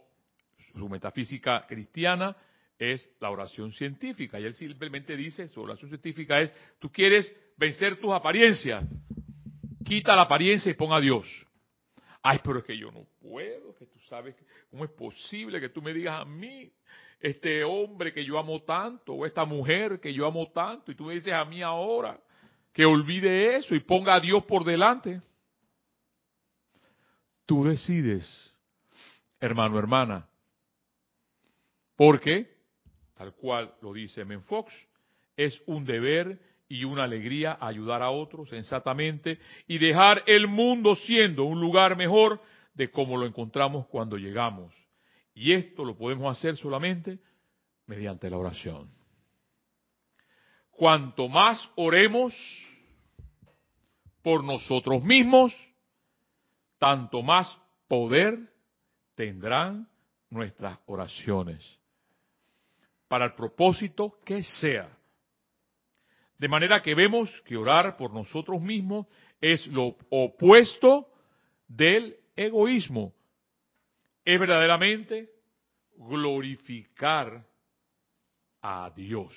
su 0.74 0.90
metafísica 0.90 1.66
cristiana 1.68 2.36
es 2.82 3.08
la 3.20 3.30
oración 3.30 3.72
científica. 3.74 4.40
Y 4.40 4.46
él 4.46 4.56
simplemente 4.56 5.16
dice, 5.16 5.48
su 5.50 5.62
oración 5.62 5.90
científica 5.90 6.42
es, 6.42 6.52
tú 6.80 6.92
quieres 6.92 7.32
vencer 7.56 8.00
tus 8.02 8.12
apariencias, 8.12 8.84
quita 9.86 10.16
la 10.16 10.24
apariencia 10.24 10.72
y 10.72 10.74
ponga 10.74 10.96
a 10.96 11.02
Dios. 11.02 11.28
Ay, 12.24 12.40
pero 12.44 12.58
es 12.58 12.66
que 12.66 12.76
yo 12.76 12.92
no 12.92 13.06
puedo, 13.22 13.76
que 13.76 13.86
tú 13.86 14.00
sabes, 14.08 14.36
¿cómo 14.72 14.84
es 14.84 14.92
posible 14.92 15.60
que 15.60 15.70
tú 15.70 15.80
me 15.80 15.94
digas 15.94 16.22
a 16.22 16.26
mí, 16.26 16.72
este 17.20 17.64
hombre 17.64 18.12
que 18.12 18.26
yo 18.26 18.40
amo 18.40 18.64
tanto, 18.64 19.14
o 19.14 19.26
esta 19.28 19.46
mujer 19.46 20.00
que 20.00 20.12
yo 20.12 20.26
amo 20.26 20.52
tanto, 20.52 20.92
y 20.92 20.96
tú 20.96 21.06
me 21.06 21.14
dices 21.14 21.34
a 21.34 21.46
mí 21.46 21.62
ahora 21.62 22.20
que 22.74 22.84
olvide 22.84 23.58
eso 23.58 23.76
y 23.76 23.80
ponga 23.82 24.16
a 24.16 24.20
Dios 24.20 24.44
por 24.46 24.64
delante? 24.66 25.22
Tú 27.46 27.64
decides, 27.64 28.26
hermano, 29.40 29.78
hermana. 29.78 30.28
¿Por 31.96 32.20
qué? 32.20 32.51
Tal 33.22 33.36
cual 33.36 33.72
lo 33.84 33.94
dice 33.94 34.26
Menfox, 34.26 34.74
es 35.38 35.62
un 35.68 35.86
deber 35.86 36.40
y 36.68 36.86
una 36.86 37.04
alegría 37.04 37.56
ayudar 37.62 38.02
a 38.02 38.10
otros 38.10 38.50
sensatamente 38.50 39.38
y 39.68 39.78
dejar 39.78 40.24
el 40.26 40.48
mundo 40.48 40.96
siendo 40.96 41.44
un 41.44 41.62
lugar 41.62 41.96
mejor 41.96 42.42
de 42.74 42.90
como 42.90 43.18
lo 43.18 43.28
encontramos 43.28 43.86
cuando 43.90 44.18
llegamos. 44.18 44.74
Y 45.36 45.52
esto 45.52 45.86
lo 45.86 45.96
podemos 45.96 46.36
hacer 46.36 46.58
solamente 46.58 47.20
mediante 47.86 48.28
la 48.28 48.38
oración. 48.38 48.90
Cuanto 50.72 51.28
más 51.28 51.72
oremos 51.76 52.34
por 54.24 54.44
nosotros 54.44 55.04
mismos, 55.04 55.54
tanto 56.80 57.22
más 57.22 57.56
poder 57.88 58.52
tendrán 59.14 59.88
nuestras 60.32 60.80
oraciones 60.88 61.81
para 63.12 63.26
el 63.26 63.34
propósito 63.34 64.22
que 64.24 64.42
sea. 64.42 64.90
De 66.38 66.48
manera 66.48 66.82
que 66.82 66.96
vemos 66.96 67.30
que 67.42 67.58
orar 67.58 67.98
por 67.98 68.14
nosotros 68.14 68.62
mismos 68.62 69.06
es 69.42 69.68
lo 69.68 69.98
opuesto 70.10 71.10
del 71.68 72.16
egoísmo. 72.38 73.14
Es 74.24 74.40
verdaderamente 74.40 75.30
glorificar 75.98 77.46
a 78.62 78.90
Dios. 78.96 79.36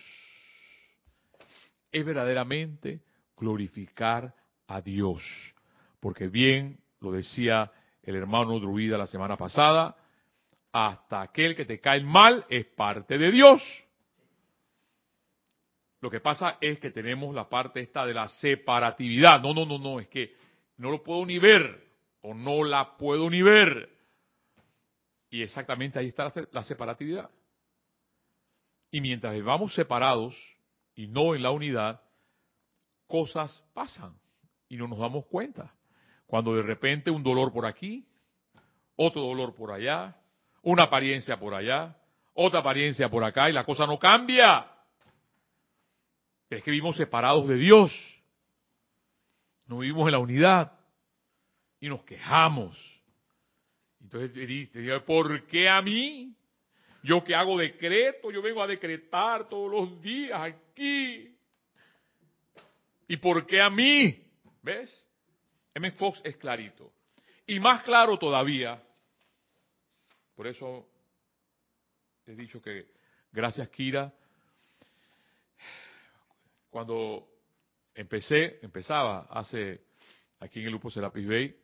Es 1.90 2.06
verdaderamente 2.06 3.00
glorificar 3.36 4.32
a 4.68 4.80
Dios. 4.82 5.20
Porque 5.98 6.28
bien 6.28 6.78
lo 7.00 7.10
decía 7.10 7.72
el 8.04 8.14
hermano 8.14 8.60
Druida 8.60 8.96
la 8.96 9.08
semana 9.08 9.36
pasada, 9.36 9.96
hasta 10.74 11.22
aquel 11.22 11.54
que 11.54 11.64
te 11.64 11.78
cae 11.78 12.00
mal 12.02 12.44
es 12.48 12.66
parte 12.66 13.16
de 13.16 13.30
Dios. 13.30 13.62
Lo 16.00 16.10
que 16.10 16.18
pasa 16.18 16.58
es 16.60 16.80
que 16.80 16.90
tenemos 16.90 17.32
la 17.32 17.48
parte 17.48 17.78
esta 17.78 18.04
de 18.04 18.12
la 18.12 18.28
separatividad. 18.28 19.40
No, 19.40 19.54
no, 19.54 19.64
no, 19.64 19.78
no, 19.78 20.00
es 20.00 20.08
que 20.08 20.34
no 20.78 20.90
lo 20.90 21.00
puedo 21.04 21.24
ni 21.24 21.38
ver 21.38 21.80
o 22.22 22.34
no 22.34 22.64
la 22.64 22.96
puedo 22.96 23.30
ni 23.30 23.40
ver. 23.40 23.88
Y 25.30 25.42
exactamente 25.42 26.00
ahí 26.00 26.08
está 26.08 26.32
la 26.50 26.64
separatividad. 26.64 27.30
Y 28.90 29.00
mientras 29.00 29.32
vivamos 29.32 29.72
separados 29.74 30.36
y 30.96 31.06
no 31.06 31.36
en 31.36 31.44
la 31.44 31.52
unidad, 31.52 32.02
cosas 33.06 33.62
pasan 33.74 34.18
y 34.68 34.76
no 34.76 34.88
nos 34.88 34.98
damos 34.98 35.24
cuenta. 35.26 35.72
Cuando 36.26 36.56
de 36.56 36.62
repente 36.62 37.12
un 37.12 37.22
dolor 37.22 37.52
por 37.52 37.64
aquí, 37.64 38.08
otro 38.96 39.22
dolor 39.22 39.54
por 39.54 39.70
allá, 39.70 40.20
una 40.64 40.84
apariencia 40.84 41.38
por 41.38 41.54
allá, 41.54 41.96
otra 42.34 42.60
apariencia 42.60 43.08
por 43.08 43.22
acá 43.22 43.48
y 43.48 43.52
la 43.52 43.64
cosa 43.64 43.86
no 43.86 43.98
cambia. 43.98 44.66
Es 46.50 46.62
que 46.62 46.70
vivimos 46.70 46.96
separados 46.96 47.46
de 47.48 47.56
Dios. 47.56 47.92
No 49.66 49.78
vivimos 49.78 50.06
en 50.06 50.12
la 50.12 50.18
unidad 50.18 50.72
y 51.80 51.88
nos 51.88 52.02
quejamos. 52.04 52.76
Entonces 54.00 54.34
dice, 54.34 55.00
¿por 55.00 55.46
qué 55.46 55.68
a 55.68 55.80
mí? 55.80 56.34
Yo 57.02 57.22
que 57.22 57.34
hago 57.34 57.58
decreto, 57.58 58.30
yo 58.30 58.42
vengo 58.42 58.62
a 58.62 58.66
decretar 58.66 59.48
todos 59.48 59.70
los 59.70 60.02
días 60.02 60.40
aquí. 60.40 61.34
¿Y 63.08 63.16
por 63.18 63.46
qué 63.46 63.60
a 63.60 63.70
mí? 63.70 64.22
¿Ves? 64.62 65.06
M. 65.74 65.90
Fox 65.92 66.20
es 66.24 66.36
clarito. 66.36 66.92
Y 67.46 67.60
más 67.60 67.82
claro 67.82 68.18
todavía, 68.18 68.82
por 70.34 70.46
eso 70.46 70.88
he 72.26 72.34
dicho 72.34 72.60
que 72.60 72.86
gracias 73.32 73.68
Kira, 73.68 74.12
cuando 76.70 77.28
empecé, 77.94 78.58
empezaba 78.62 79.26
hace 79.30 79.82
aquí 80.40 80.60
en 80.60 80.66
el 80.66 80.72
grupo 80.72 80.90
Serapis 80.90 81.26
Bay, 81.26 81.56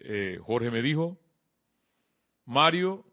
eh, 0.00 0.38
Jorge 0.42 0.70
me 0.70 0.82
dijo, 0.82 1.18
Mario 2.44 3.04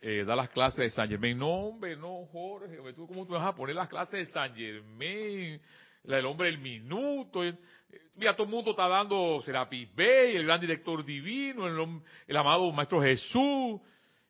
eh, 0.00 0.24
da 0.24 0.36
las 0.36 0.50
clases 0.50 0.78
de 0.78 0.90
San 0.90 1.08
Germain. 1.08 1.38
No, 1.38 1.48
hombre, 1.48 1.96
no, 1.96 2.26
Jorge, 2.26 2.78
¿cómo 2.94 3.26
tú 3.26 3.32
vas 3.32 3.46
a 3.46 3.54
poner 3.54 3.74
las 3.74 3.88
clases 3.88 4.26
de 4.26 4.26
San 4.26 4.54
Germain? 4.54 5.60
La 6.02 6.16
del 6.16 6.26
hombre 6.26 6.48
del 6.48 6.58
minuto. 6.58 7.40
Mira, 8.16 8.34
todo 8.34 8.46
el 8.46 8.52
mundo 8.52 8.70
está 8.72 8.88
dando 8.88 9.42
Serapis 9.42 9.94
Bey, 9.94 10.36
el 10.36 10.44
gran 10.44 10.60
director 10.60 11.04
divino, 11.04 11.66
el, 12.26 12.36
amado 12.36 12.70
Maestro 12.72 13.02
Jesús. 13.02 13.80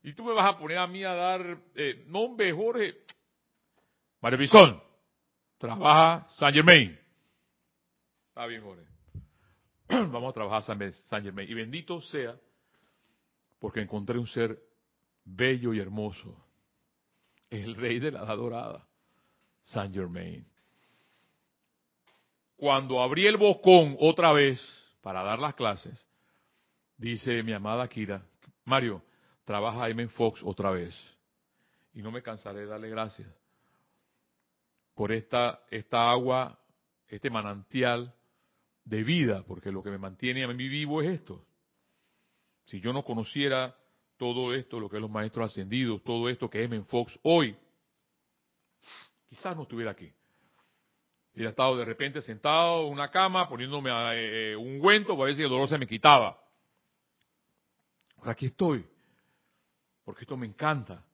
Y 0.03 0.13
tú 0.13 0.25
me 0.25 0.33
vas 0.33 0.55
a 0.55 0.59
poner 0.59 0.79
a 0.79 0.87
mí 0.87 1.05
a 1.05 1.15
dar 1.15 1.59
eh, 1.75 2.05
nombre, 2.07 2.53
Jorge. 2.53 2.95
Mario 4.21 4.39
Bisón, 4.39 4.83
trabaja 5.59 6.27
San 6.37 6.53
Germain. 6.53 6.99
Está 8.29 8.47
bien, 8.47 8.63
Jorge. 8.63 8.85
Vamos 9.89 10.31
a 10.31 10.33
trabajar 10.33 10.63
San 10.63 10.93
San 10.93 11.23
Germain. 11.23 11.51
Y 11.51 11.55
bendito 11.55 12.01
sea 12.01 12.37
porque 13.59 13.81
encontré 13.81 14.19
un 14.19 14.27
ser 14.27 14.59
bello 15.25 15.73
y 15.73 15.81
hermoso. 15.81 16.37
El 17.49 17.77
rey 17.77 17.99
de 17.99 18.11
la 18.11 18.25
edad 18.25 18.37
dorada, 18.37 18.87
San 19.63 19.93
Germain. 19.93 20.47
Cuando 22.65 23.03
abrí 23.03 23.27
el 23.27 23.37
bocón 23.37 23.95
otra 24.01 24.33
vez 24.33 24.59
para 25.03 25.23
dar 25.23 25.39
las 25.39 25.53
clases, 25.53 26.03
dice 26.97 27.43
mi 27.43 27.53
amada 27.53 27.87
Kira, 27.89 28.27
Mario, 28.65 29.03
trabaja 29.45 29.87
M. 29.91 30.09
Fox 30.09 30.41
otra 30.43 30.71
vez. 30.71 30.97
Y 31.93 32.01
no 32.01 32.11
me 32.11 32.23
cansaré 32.23 32.61
de 32.61 32.67
darle 32.69 32.89
gracias 32.89 33.29
por 34.95 35.13
esta, 35.13 35.61
esta 35.71 36.11
agua, 36.11 36.59
este 37.07 37.29
manantial 37.29 38.15
de 38.87 39.03
vida, 39.05 39.45
porque 39.47 39.71
lo 39.71 39.83
que 39.83 39.91
me 39.91 39.99
mantiene 39.99 40.43
a 40.43 40.49
mí 40.49 40.67
vivo 40.67 41.03
es 41.03 41.21
esto. 41.21 41.45
Si 42.65 42.81
yo 42.81 42.95
no 42.95 43.05
conociera 43.05 43.77
todo 44.17 44.55
esto, 44.55 44.81
lo 44.81 44.89
que 44.89 45.01
los 45.01 45.11
maestros 45.11 45.53
ascendidos, 45.53 46.03
todo 46.03 46.31
esto 46.31 46.49
que 46.49 46.65
es 46.65 46.71
Men 46.71 46.87
Fox 46.87 47.21
hoy, 47.25 47.55
quizás 49.29 49.55
no 49.55 49.65
estuviera 49.65 49.91
aquí. 49.91 50.11
Hubiera 51.35 51.51
estado 51.51 51.77
de 51.77 51.85
repente 51.85 52.23
sentado 52.23 52.87
en 52.87 52.93
una 52.93 53.11
cama 53.11 53.49
poniéndome 53.49 53.91
eh, 53.91 54.53
eh, 54.53 54.57
un 54.57 54.81
guento 54.81 55.17
para 55.17 55.27
ver 55.27 55.37
si 55.37 55.43
el 55.43 55.49
dolor 55.49 55.69
se 55.69 55.79
me 55.79 55.87
quitaba. 55.87 56.41
Ahora 58.19 58.33
aquí 58.33 58.47
estoy, 58.47 58.87
porque 60.05 60.23
esto 60.23 60.37
me 60.37 60.47
encanta. 60.47 61.05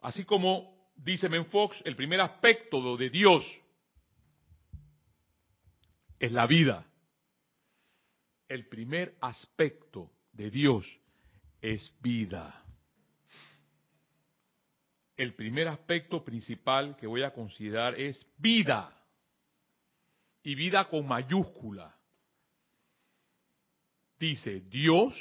Así 0.00 0.24
como 0.24 0.90
dice 0.96 1.28
Men 1.28 1.46
Fox, 1.46 1.80
el 1.84 1.96
primer 1.96 2.20
aspecto 2.20 2.96
de 2.96 3.10
Dios 3.10 3.44
es 6.18 6.32
la 6.32 6.46
vida. 6.46 6.86
El 8.48 8.66
primer 8.68 9.16
aspecto 9.20 10.10
de 10.32 10.50
Dios 10.50 10.86
es 11.60 11.92
vida. 12.00 12.64
El 15.18 15.34
primer 15.34 15.68
aspecto 15.68 16.24
principal 16.24 16.96
que 16.96 17.06
voy 17.06 17.22
a 17.22 17.34
considerar 17.34 18.00
es 18.00 18.26
vida. 18.38 18.96
Y 20.42 20.54
vida 20.54 20.88
con 20.88 21.06
mayúscula. 21.06 21.94
Dice, 24.18 24.60
Dios 24.60 25.14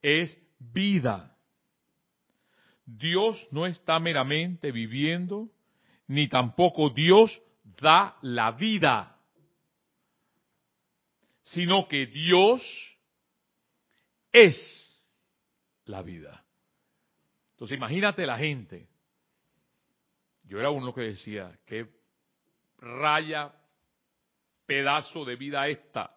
es 0.00 0.40
vida. 0.58 1.36
Dios 2.86 3.46
no 3.50 3.66
está 3.66 3.98
meramente 3.98 4.72
viviendo, 4.72 5.50
ni 6.06 6.28
tampoco 6.28 6.88
Dios 6.88 7.42
da 7.62 8.16
la 8.22 8.52
vida 8.52 9.12
sino 11.44 11.88
que 11.88 12.06
Dios 12.06 12.62
es 14.32 14.56
la 15.84 16.02
vida. 16.02 16.44
Entonces 17.62 17.78
imagínate 17.78 18.26
la 18.26 18.36
gente. 18.36 18.88
Yo 20.42 20.58
era 20.58 20.70
uno 20.70 20.92
que 20.92 21.02
decía, 21.02 21.56
qué 21.64 21.86
raya, 22.78 23.54
pedazo 24.66 25.24
de 25.24 25.36
vida 25.36 25.68
esta. 25.68 26.12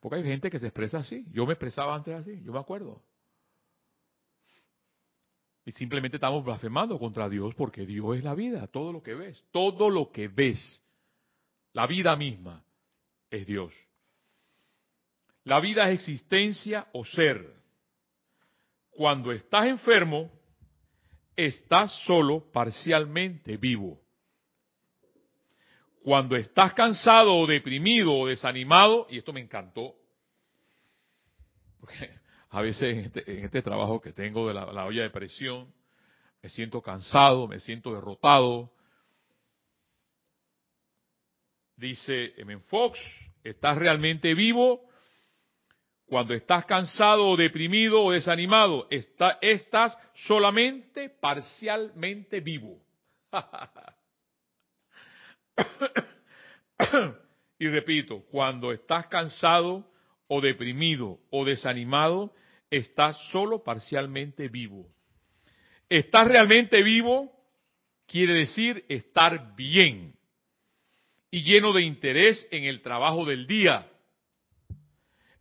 Porque 0.00 0.16
hay 0.16 0.24
gente 0.24 0.50
que 0.50 0.58
se 0.58 0.66
expresa 0.66 0.98
así. 0.98 1.24
Yo 1.30 1.46
me 1.46 1.52
expresaba 1.52 1.94
antes 1.94 2.12
así, 2.12 2.42
yo 2.42 2.50
me 2.50 2.58
acuerdo. 2.58 3.00
Y 5.64 5.70
simplemente 5.70 6.16
estamos 6.16 6.44
blasfemando 6.44 6.98
contra 6.98 7.28
Dios 7.28 7.54
porque 7.54 7.86
Dios 7.86 8.16
es 8.16 8.24
la 8.24 8.34
vida, 8.34 8.66
todo 8.66 8.92
lo 8.92 9.04
que 9.04 9.14
ves, 9.14 9.40
todo 9.52 9.88
lo 9.88 10.10
que 10.10 10.26
ves, 10.26 10.82
la 11.74 11.86
vida 11.86 12.16
misma 12.16 12.64
es 13.30 13.46
Dios. 13.46 13.72
La 15.44 15.60
vida 15.60 15.88
es 15.88 15.94
existencia 15.94 16.88
o 16.92 17.04
ser. 17.04 17.59
Cuando 18.90 19.32
estás 19.32 19.66
enfermo, 19.66 20.30
estás 21.36 21.92
solo 22.04 22.50
parcialmente 22.52 23.56
vivo. 23.56 24.00
Cuando 26.02 26.36
estás 26.36 26.72
cansado 26.74 27.34
o 27.36 27.46
deprimido 27.46 28.14
o 28.14 28.26
desanimado, 28.26 29.06
y 29.10 29.18
esto 29.18 29.32
me 29.32 29.40
encantó, 29.40 29.94
porque 31.78 32.10
a 32.50 32.60
veces 32.62 32.96
en 32.96 33.04
este, 33.04 33.44
este 33.44 33.62
trabajo 33.62 34.00
que 34.00 34.12
tengo 34.12 34.48
de 34.48 34.54
la, 34.54 34.72
la 34.72 34.86
olla 34.86 35.02
de 35.02 35.10
presión, 35.10 35.72
me 36.42 36.48
siento 36.48 36.80
cansado, 36.80 37.46
me 37.46 37.60
siento 37.60 37.94
derrotado, 37.94 38.72
dice 41.76 42.34
M. 42.36 42.58
Fox, 42.60 42.98
estás 43.44 43.76
realmente 43.78 44.34
vivo 44.34 44.89
cuando 46.10 46.34
estás 46.34 46.66
cansado 46.66 47.26
o 47.28 47.36
deprimido 47.36 48.02
o 48.02 48.10
desanimado. 48.10 48.88
estás 49.40 49.96
solamente 50.26 51.08
parcialmente 51.08 52.40
vivo. 52.40 52.82
y 57.60 57.68
repito, 57.68 58.24
cuando 58.30 58.72
estás 58.72 59.06
cansado 59.06 59.88
o 60.26 60.40
deprimido 60.40 61.20
o 61.30 61.44
desanimado, 61.44 62.34
estás 62.70 63.16
solo 63.30 63.62
parcialmente 63.62 64.48
vivo. 64.48 64.88
Estás 65.88 66.26
realmente 66.26 66.82
vivo 66.82 67.30
quiere 68.08 68.34
decir 68.34 68.84
estar 68.88 69.54
bien 69.54 70.16
y 71.30 71.42
lleno 71.42 71.72
de 71.72 71.82
interés 71.82 72.48
en 72.50 72.64
el 72.64 72.82
trabajo 72.82 73.24
del 73.24 73.46
día. 73.46 73.86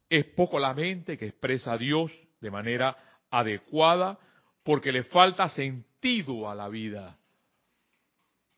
Es 0.10 0.26
poco 0.26 0.60
la 0.60 0.74
mente 0.74 1.18
que 1.18 1.28
expresa 1.28 1.74
a 1.74 1.78
Dios 1.78 2.12
de 2.42 2.52
manera 2.52 2.98
adecuada 3.30 4.18
porque 4.64 4.92
le 4.92 5.04
falta 5.04 5.48
sentido 5.50 6.50
a 6.50 6.56
la 6.56 6.68
vida. 6.68 7.18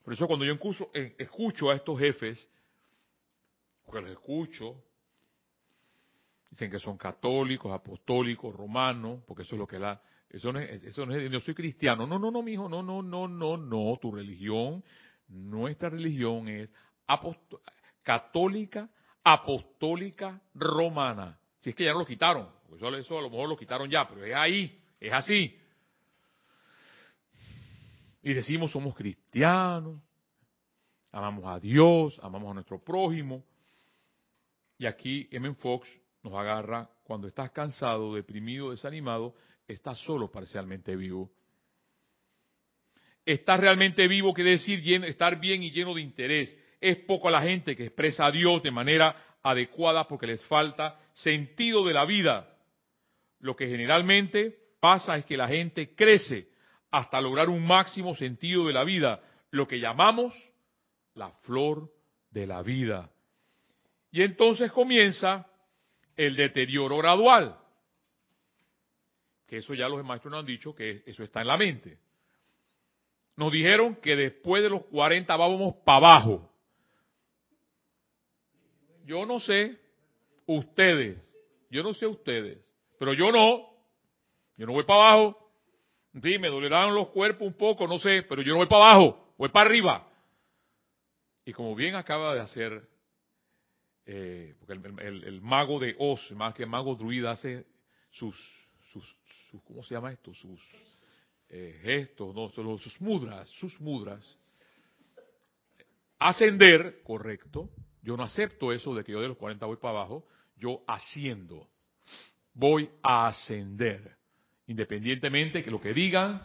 Por 0.03 0.13
eso 0.13 0.27
cuando 0.27 0.45
yo 0.45 0.57
eh, 0.93 1.15
escucho 1.19 1.69
a 1.69 1.75
estos 1.75 1.99
jefes, 1.99 2.49
porque 3.85 4.01
los 4.01 4.11
escucho, 4.11 4.83
dicen 6.49 6.71
que 6.71 6.79
son 6.79 6.97
católicos, 6.97 7.71
apostólicos, 7.71 8.55
romanos, 8.55 9.21
porque 9.27 9.43
eso 9.43 9.55
es 9.55 9.59
lo 9.59 9.67
que 9.67 9.79
la... 9.79 10.01
Eso 10.29 10.53
no 10.53 10.59
es, 10.59 10.83
eso 10.85 11.05
no 11.05 11.13
es, 11.13 11.29
yo 11.29 11.41
soy 11.41 11.53
cristiano. 11.53 12.07
No, 12.07 12.17
no, 12.17 12.31
no, 12.31 12.41
mijo, 12.41 12.69
no, 12.69 12.81
no, 12.81 13.01
no, 13.01 13.27
no, 13.27 13.57
no. 13.57 13.99
Tu 14.01 14.11
religión, 14.13 14.81
nuestra 15.27 15.89
religión 15.89 16.47
es 16.47 16.73
católica, 18.01 18.89
apostólica, 19.23 20.41
romana. 20.53 21.37
Si 21.61 21.69
es 21.69 21.75
que 21.75 21.85
ya 21.85 21.93
no 21.93 21.99
lo 21.99 22.05
quitaron, 22.05 22.47
pues 22.67 22.81
eso, 22.81 23.17
a 23.17 23.21
lo 23.21 23.29
mejor 23.29 23.49
lo 23.49 23.57
quitaron 23.57 23.89
ya, 23.89 24.07
pero 24.07 24.25
es 24.25 24.33
ahí, 24.33 24.79
es 24.99 25.13
así. 25.13 25.57
Y 28.23 28.33
decimos 28.33 28.71
somos 28.71 28.95
cristianos, 28.95 30.01
amamos 31.11 31.45
a 31.45 31.59
Dios, 31.59 32.19
amamos 32.21 32.51
a 32.51 32.53
nuestro 32.55 32.79
prójimo. 32.79 33.43
Y 34.77 34.85
aquí 34.85 35.27
M. 35.31 35.53
Fox 35.55 35.87
nos 36.23 36.33
agarra 36.33 36.89
cuando 37.03 37.27
estás 37.27 37.51
cansado, 37.51 38.15
deprimido, 38.15 38.71
desanimado, 38.71 39.35
estás 39.67 39.99
solo 39.99 40.31
parcialmente 40.31 40.95
vivo. 40.95 41.31
Estar 43.23 43.59
realmente 43.59 44.07
vivo 44.07 44.33
quiere 44.33 44.51
decir 44.51 44.81
estar 45.05 45.39
bien 45.39 45.61
y 45.61 45.71
lleno 45.71 45.93
de 45.93 46.01
interés, 46.01 46.57
es 46.79 46.97
poco 47.05 47.29
la 47.29 47.41
gente 47.41 47.75
que 47.75 47.85
expresa 47.85 48.25
a 48.25 48.31
Dios 48.31 48.63
de 48.63 48.71
manera 48.71 49.15
adecuada 49.43 50.07
porque 50.07 50.27
les 50.27 50.43
falta 50.45 50.99
sentido 51.13 51.85
de 51.85 51.93
la 51.93 52.05
vida. 52.05 52.47
Lo 53.39 53.55
que 53.55 53.67
generalmente 53.67 54.55
pasa 54.79 55.17
es 55.17 55.25
que 55.25 55.37
la 55.37 55.47
gente 55.47 55.95
crece 55.95 56.49
hasta 56.91 57.21
lograr 57.21 57.49
un 57.49 57.65
máximo 57.65 58.15
sentido 58.15 58.67
de 58.67 58.73
la 58.73 58.83
vida, 58.83 59.21
lo 59.51 59.67
que 59.67 59.79
llamamos 59.79 60.35
la 61.15 61.31
flor 61.43 61.91
de 62.29 62.47
la 62.47 62.61
vida. 62.61 63.09
Y 64.11 64.21
entonces 64.21 64.71
comienza 64.71 65.47
el 66.15 66.35
deterioro 66.35 66.97
gradual, 66.97 67.57
que 69.47 69.57
eso 69.57 69.73
ya 69.73 69.87
los 69.87 70.03
maestros 70.03 70.31
nos 70.31 70.41
han 70.41 70.45
dicho 70.45 70.75
que 70.75 71.03
eso 71.05 71.23
está 71.23 71.41
en 71.41 71.47
la 71.47 71.57
mente. 71.57 71.97
Nos 73.37 73.51
dijeron 73.51 73.95
que 73.95 74.15
después 74.15 74.61
de 74.63 74.69
los 74.69 74.83
40 74.85 75.35
vamos 75.35 75.75
para 75.85 75.97
abajo. 75.97 76.50
Yo 79.05 79.25
no 79.25 79.39
sé 79.39 79.79
ustedes, 80.45 81.17
yo 81.69 81.83
no 81.83 81.93
sé 81.93 82.07
ustedes, 82.07 82.59
pero 82.99 83.13
yo 83.13 83.31
no. 83.31 83.69
Yo 84.57 84.67
no 84.67 84.73
voy 84.73 84.83
para 84.83 85.13
abajo. 85.13 85.51
Sí, 86.21 86.37
me 86.37 86.49
dolerán 86.49 86.93
los 86.93 87.07
cuerpos 87.09 87.47
un 87.47 87.53
poco, 87.53 87.87
no 87.87 87.97
sé, 87.97 88.23
pero 88.23 88.41
yo 88.41 88.51
no 88.51 88.57
voy 88.57 88.67
para 88.67 88.91
abajo, 88.91 89.33
voy 89.37 89.49
para 89.49 89.69
arriba. 89.69 90.07
Y 91.45 91.53
como 91.53 91.73
bien 91.73 91.95
acaba 91.95 92.35
de 92.35 92.41
hacer, 92.41 92.87
eh, 94.05 94.55
porque 94.59 94.73
el, 94.73 95.41
mago 95.41 95.79
de 95.79 95.95
Oz, 95.97 96.31
más 96.33 96.53
que 96.53 96.63
el 96.63 96.69
mago 96.69 96.95
druida, 96.95 97.31
hace 97.31 97.65
sus, 98.11 98.35
sus, 98.91 99.15
¿cómo 99.63 99.83
se 99.83 99.95
llama 99.95 100.11
esto? 100.11 100.33
Sus 100.33 100.61
eh, 101.49 101.79
gestos, 101.81 102.35
no, 102.35 102.49
sus 102.49 103.01
mudras, 103.01 103.49
sus 103.49 103.79
mudras. 103.79 104.37
ascender, 106.19 107.01
correcto. 107.03 107.69
Yo 108.03 108.17
no 108.17 108.23
acepto 108.23 108.71
eso 108.71 108.95
de 108.95 109.03
que 109.03 109.11
yo 109.11 109.21
de 109.21 109.27
los 109.27 109.37
40 109.37 109.65
voy 109.65 109.77
para 109.77 109.99
abajo. 109.99 110.25
Yo 110.57 110.81
asciendo. 110.87 111.67
Voy 112.53 112.89
a 113.03 113.27
ascender. 113.27 114.15
Independientemente 114.67 115.63
que 115.63 115.71
lo 115.71 115.81
que 115.81 115.93
digan, 115.93 116.41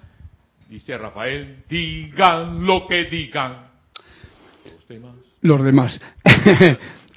dice 0.68 0.96
Rafael, 0.98 1.64
digan 1.68 2.64
lo 2.64 2.86
que 2.86 3.04
digan. 3.04 3.70
Los 4.64 4.88
demás. 4.88 5.16
Los 5.40 5.64
demás. 5.64 6.00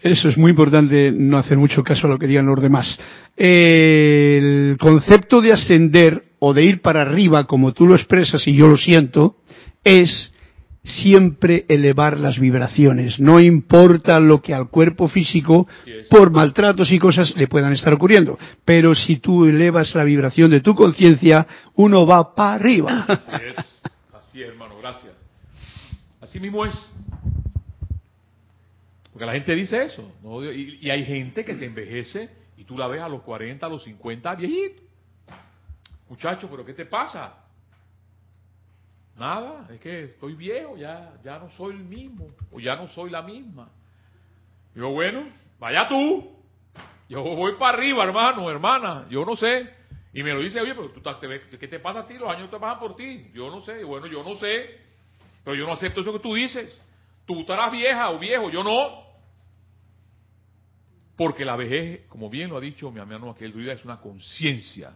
Eso 0.02 0.30
es 0.30 0.38
muy 0.38 0.52
importante, 0.52 1.12
no 1.12 1.38
hacer 1.38 1.58
mucho 1.58 1.84
caso 1.84 2.08
a 2.08 2.10
lo 2.10 2.18
que 2.18 2.28
digan 2.28 2.46
los 2.46 2.62
demás. 2.62 2.98
El 3.36 4.78
concepto 4.80 5.42
de 5.42 5.52
ascender 5.52 6.24
o 6.40 6.54
de 6.54 6.64
ir 6.64 6.82
para 6.82 7.02
arriba, 7.02 7.46
como 7.46 7.74
tú 7.74 7.86
lo 7.86 7.96
expresas 7.96 8.48
y 8.48 8.56
yo 8.56 8.68
lo 8.68 8.78
siento, 8.78 9.38
es 9.84 10.32
siempre 10.90 11.66
elevar 11.70 12.20
las 12.20 12.40
vibraciones. 12.40 13.20
No 13.20 13.40
importa 13.40 14.20
lo 14.20 14.42
que 14.42 14.54
al 14.54 14.70
cuerpo 14.70 15.08
físico, 15.08 15.68
por 16.10 16.32
maltratos 16.32 16.92
y 16.92 17.00
cosas, 17.00 17.36
le 17.36 17.48
puedan 17.48 17.74
estar 17.74 17.94
ocurriendo. 17.94 18.38
Pero 18.66 18.94
si 18.94 19.18
tú 19.18 19.46
elevas 19.46 19.96
la 19.96 20.04
vibración 20.04 20.52
de 20.52 20.62
tu 20.62 20.76
conciencia, 20.76 21.48
uno 21.76 22.06
va 22.06 22.36
para 22.36 22.56
arriba. 22.56 23.06
Así 23.08 23.46
es, 23.46 23.58
así 24.14 24.42
es, 24.42 24.50
hermano, 24.50 24.78
gracias. 24.80 25.14
Así 26.22 26.40
mismo 26.40 26.66
es. 26.66 26.76
Porque 29.12 29.26
la 29.26 29.34
gente 29.34 29.56
dice 29.56 29.84
eso. 29.84 30.12
Y, 30.54 30.90
hay 30.90 31.04
gente 31.04 31.44
que 31.44 31.56
se 31.56 31.66
envejece 31.66 32.30
y 32.58 32.64
tú 32.64 32.78
la 32.78 32.88
ves 32.88 33.02
a 33.02 33.10
los 33.10 33.22
40, 33.24 33.66
a 33.66 33.70
los 33.70 33.84
50, 33.84 34.36
viejito. 34.36 34.82
Muchacho, 36.10 36.48
pero 36.50 36.66
¿qué 36.66 36.74
te 36.74 36.86
pasa? 36.86 37.34
Nada, 39.20 39.68
es 39.70 39.82
que 39.82 40.06
estoy 40.06 40.34
viejo, 40.34 40.78
ya, 40.78 41.14
ya 41.24 41.38
no 41.40 41.52
soy 41.52 41.76
el 41.76 41.84
mismo, 41.84 42.30
o 42.52 42.60
ya 42.60 42.78
no 42.78 42.88
soy 42.88 43.10
la 43.10 43.22
misma. 43.22 43.70
Yo, 44.74 44.90
bueno, 44.92 45.28
vaya 45.60 45.90
tú. 45.90 46.38
Yo 47.10 47.22
voy 47.22 47.56
para 47.60 47.78
arriba, 47.78 48.06
hermano, 48.06 48.50
hermana, 48.50 49.08
yo 49.10 49.26
no 49.26 49.36
sé. 49.36 49.70
Y 50.14 50.24
me 50.24 50.34
lo 50.34 50.40
dice, 50.40 50.62
oye, 50.62 50.74
pero 50.74 50.90
tú 50.92 51.02
te, 51.02 51.58
¿qué 51.58 51.68
te 51.68 51.80
pasa 51.80 52.00
a 52.00 52.08
ti? 52.08 52.18
Los 52.18 52.30
años 52.30 52.50
te 52.50 52.58
pasan 52.58 52.80
por 52.80 52.96
ti. 52.96 53.30
Yo 53.34 53.52
no 53.52 53.60
sé, 53.62 53.84
bueno, 53.84 54.08
yo 54.08 54.24
no 54.24 54.36
sé. 54.36 54.80
Pero 55.44 55.56
yo 55.56 55.66
no 55.66 55.74
acepto 55.74 56.00
eso 56.02 56.14
que 56.14 56.20
tú 56.20 56.34
dices. 56.34 56.82
Tú 57.26 57.42
estarás 57.42 57.72
vieja 57.72 58.12
o 58.12 58.20
viejo, 58.20 58.50
yo 58.50 58.64
no. 58.64 59.04
Porque 61.18 61.44
la 61.44 61.58
vejez, 61.58 62.06
como 62.08 62.30
bien 62.30 62.50
lo 62.50 62.58
ha 62.58 62.62
dicho 62.62 62.90
mi 62.90 63.00
hermano 63.00 63.32
aquel 63.32 63.52
druida, 63.52 63.74
es 63.74 63.84
una 63.84 64.00
conciencia 64.00 64.94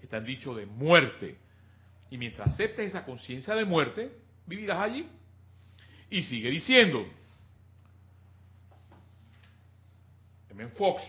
que 0.00 0.08
te 0.08 0.16
han 0.16 0.24
dicho 0.24 0.54
de 0.54 0.66
muerte. 0.66 1.38
Y 2.10 2.18
mientras 2.18 2.48
aceptes 2.48 2.88
esa 2.88 3.04
conciencia 3.04 3.54
de 3.54 3.64
muerte, 3.64 4.10
vivirás 4.46 4.80
allí. 4.80 5.08
Y 6.10 6.22
sigue 6.22 6.50
diciendo, 6.50 7.06
M. 10.50 10.68
Fox, 10.70 11.02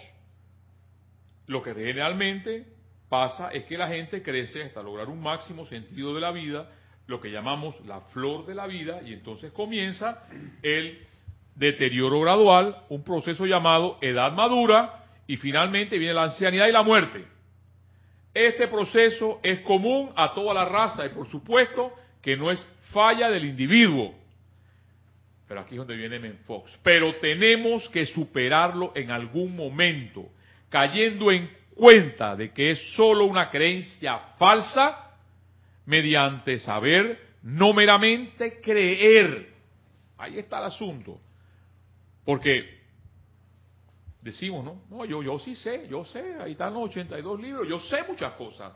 lo 1.48 1.64
que 1.64 1.74
realmente 1.74 2.66
pasa 3.10 3.50
es 3.50 3.66
que 3.66 3.78
la 3.78 3.88
gente 3.88 4.22
crece 4.22 4.64
hasta 4.64 4.82
lograr 4.82 5.10
un 5.10 5.22
máximo 5.22 5.66
sentido 5.66 6.14
de 6.14 6.22
la 6.22 6.32
vida, 6.32 6.70
lo 7.08 7.20
que 7.20 7.32
llamamos 7.32 7.76
la 7.86 8.02
flor 8.02 8.46
de 8.46 8.56
la 8.56 8.68
vida, 8.68 9.02
y 9.04 9.14
entonces 9.14 9.52
comienza 9.52 10.24
el 10.62 11.06
deterioro 11.56 12.22
gradual, 12.22 12.86
un 12.90 13.04
proceso 13.04 13.46
llamado 13.46 13.98
edad 14.02 14.32
madura 14.32 15.06
y 15.28 15.38
finalmente 15.38 15.98
viene 15.98 16.14
la 16.14 16.24
ancianidad 16.24 16.68
y 16.68 16.72
la 16.72 16.84
muerte. 16.84 17.26
Este 18.34 18.68
proceso 18.68 19.40
es 19.44 19.60
común 19.62 20.12
a 20.16 20.34
toda 20.34 20.54
la 20.54 20.66
raza 20.66 21.06
y 21.06 21.10
por 21.10 21.30
supuesto 21.30 21.94
que 22.22 22.38
no 22.38 22.52
es 22.52 22.66
falla 22.92 23.30
del 23.30 23.46
individuo. 23.46 24.16
Pero 25.48 25.62
aquí 25.62 25.76
es 25.76 25.80
donde 25.80 25.98
viene 25.98 26.18
Menfox. 26.18 26.80
Pero 26.82 27.16
tenemos 27.16 27.90
que 27.90 28.06
superarlo 28.06 28.94
en 28.96 29.12
algún 29.12 29.54
momento, 29.56 30.30
cayendo 30.70 31.30
en 31.30 31.50
cuenta 31.76 32.36
de 32.36 32.52
que 32.52 32.72
es 32.72 32.94
solo 32.96 33.26
una 33.26 33.50
creencia 33.50 34.18
falsa 34.38 35.12
mediante 35.86 36.60
saber, 36.60 37.20
no 37.44 37.74
meramente 37.74 38.62
creer. 38.62 39.50
Ahí 40.18 40.38
está 40.38 40.60
el 40.60 40.66
asunto. 40.66 41.20
Porque 42.24 42.81
decimos, 44.22 44.64
¿no? 44.64 44.84
No, 44.90 45.06
yo, 45.06 45.24
yo 45.24 45.40
sí 45.40 45.56
sé, 45.56 45.88
yo 45.90 46.06
sé, 46.06 46.36
ahí 46.40 46.54
están 46.54 46.74
los 46.74 46.84
82 46.84 47.40
libros, 47.40 47.68
yo 47.68 47.80
sé 47.80 48.04
muchas 48.08 48.34
cosas. 48.34 48.74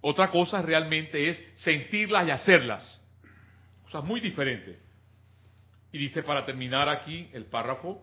Otra 0.00 0.30
cosa 0.30 0.60
realmente 0.60 1.28
es 1.30 1.42
sentirlas 1.54 2.26
y 2.26 2.30
hacerlas. 2.30 3.02
Cosas 3.84 4.04
muy 4.04 4.20
diferentes. 4.20 4.78
Y 5.92 5.98
dice 5.98 6.22
para 6.22 6.44
terminar 6.44 6.88
aquí 6.88 7.30
el 7.32 7.46
párrafo, 7.46 8.02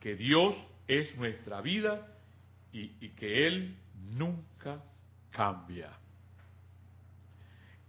que 0.00 0.16
Dios 0.16 0.56
es 0.88 1.14
nuestra 1.16 1.60
vida 1.60 2.08
y, 2.72 2.92
y 3.00 3.10
que 3.10 3.46
Él 3.46 3.76
nunca 3.94 4.82
cambia. 5.30 5.90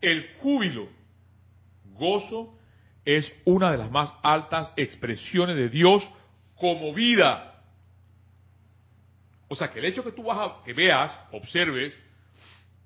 El 0.01 0.33
júbilo, 0.39 0.89
gozo, 1.93 2.57
es 3.05 3.33
una 3.45 3.71
de 3.71 3.77
las 3.77 3.91
más 3.91 4.13
altas 4.23 4.73
expresiones 4.75 5.55
de 5.55 5.69
Dios 5.69 6.07
como 6.55 6.93
vida. 6.93 7.52
O 9.53 9.55
sea 9.55 9.69
que 9.69 9.77
el 9.77 9.85
hecho 9.85 10.03
que 10.03 10.13
tú 10.13 10.23
vas 10.23 10.39
a, 10.39 10.63
que 10.63 10.73
veas, 10.73 11.15
observes 11.31 11.95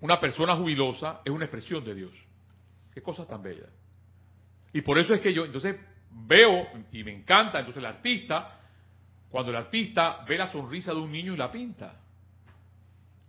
una 0.02 0.20
persona 0.20 0.54
jubilosa 0.58 1.22
es 1.24 1.32
una 1.32 1.46
expresión 1.46 1.82
de 1.86 1.96
Dios. 1.96 2.12
Qué 2.94 3.02
cosa 3.02 3.26
tan 3.26 3.42
bella. 3.42 3.70
Y 4.74 4.82
por 4.82 5.00
eso 5.00 5.14
es 5.14 5.22
que 5.22 5.34
yo 5.34 5.46
entonces 5.46 5.78
veo 6.12 6.68
y 6.92 7.06
me 7.06 7.14
encanta 7.14 7.60
entonces 7.60 7.80
el 7.80 7.86
artista 7.86 8.60
cuando 9.30 9.52
el 9.52 9.56
artista 9.56 10.26
ve 10.28 10.38
la 10.38 10.48
sonrisa 10.48 10.92
de 10.92 11.00
un 11.00 11.10
niño 11.10 11.36
y 11.36 11.38
la 11.38 11.50
pinta. 11.50 12.02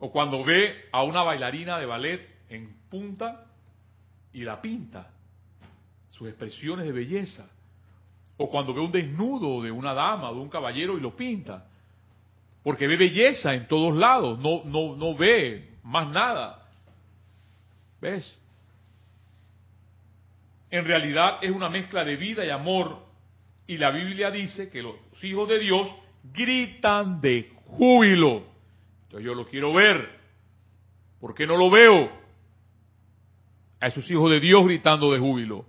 O 0.00 0.10
cuando 0.10 0.42
ve 0.42 0.88
a 0.90 1.04
una 1.04 1.22
bailarina 1.22 1.78
de 1.78 1.86
ballet 1.86 2.28
en 2.48 2.76
punta 2.90 3.46
y 4.32 4.42
la 4.42 4.60
pinta 4.60 5.12
sus 6.08 6.26
expresiones 6.26 6.86
de 6.86 6.92
belleza. 6.92 7.48
O 8.36 8.50
cuando 8.50 8.74
ve 8.74 8.80
un 8.80 8.90
desnudo 8.90 9.62
de 9.62 9.70
una 9.70 9.94
dama, 9.94 10.32
de 10.32 10.38
un 10.40 10.48
caballero 10.48 10.98
y 10.98 11.00
lo 11.00 11.14
pinta. 11.14 11.67
Porque 12.62 12.86
ve 12.86 12.96
belleza 12.96 13.54
en 13.54 13.66
todos 13.68 13.96
lados, 13.96 14.38
no, 14.38 14.62
no, 14.64 14.96
no 14.96 15.16
ve 15.16 15.68
más 15.82 16.08
nada. 16.08 16.66
¿Ves? 18.00 18.38
En 20.70 20.84
realidad 20.84 21.38
es 21.42 21.50
una 21.50 21.68
mezcla 21.68 22.04
de 22.04 22.16
vida 22.16 22.44
y 22.44 22.50
amor. 22.50 23.06
Y 23.66 23.78
la 23.78 23.90
Biblia 23.90 24.30
dice 24.30 24.70
que 24.70 24.82
los 24.82 24.96
hijos 25.22 25.48
de 25.48 25.58
Dios 25.58 25.88
gritan 26.32 27.20
de 27.20 27.52
júbilo. 27.66 28.44
Entonces 29.04 29.24
yo 29.24 29.34
lo 29.34 29.46
quiero 29.46 29.72
ver. 29.72 30.18
¿Por 31.20 31.34
qué 31.34 31.46
no 31.46 31.56
lo 31.56 31.70
veo? 31.70 32.10
A 33.80 33.86
esos 33.88 34.10
hijos 34.10 34.30
de 34.30 34.40
Dios 34.40 34.64
gritando 34.64 35.12
de 35.12 35.18
júbilo. 35.18 35.64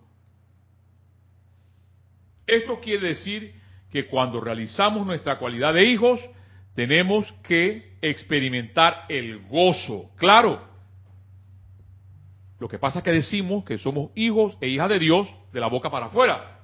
Esto 2.45 2.79
quiere 2.79 3.09
decir 3.09 3.53
que 3.91 4.07
cuando 4.07 4.41
realizamos 4.41 5.05
nuestra 5.05 5.37
cualidad 5.37 5.73
de 5.73 5.85
hijos, 5.85 6.19
tenemos 6.75 7.31
que 7.43 7.97
experimentar 8.01 9.05
el 9.09 9.39
gozo. 9.47 10.11
Claro. 10.15 10.67
Lo 12.59 12.67
que 12.67 12.77
pasa 12.77 12.99
es 12.99 13.05
que 13.05 13.11
decimos 13.11 13.63
que 13.63 13.77
somos 13.77 14.11
hijos 14.15 14.57
e 14.61 14.67
hijas 14.67 14.89
de 14.89 14.99
Dios 14.99 15.27
de 15.53 15.59
la 15.59 15.67
boca 15.67 15.89
para 15.89 16.07
afuera, 16.07 16.59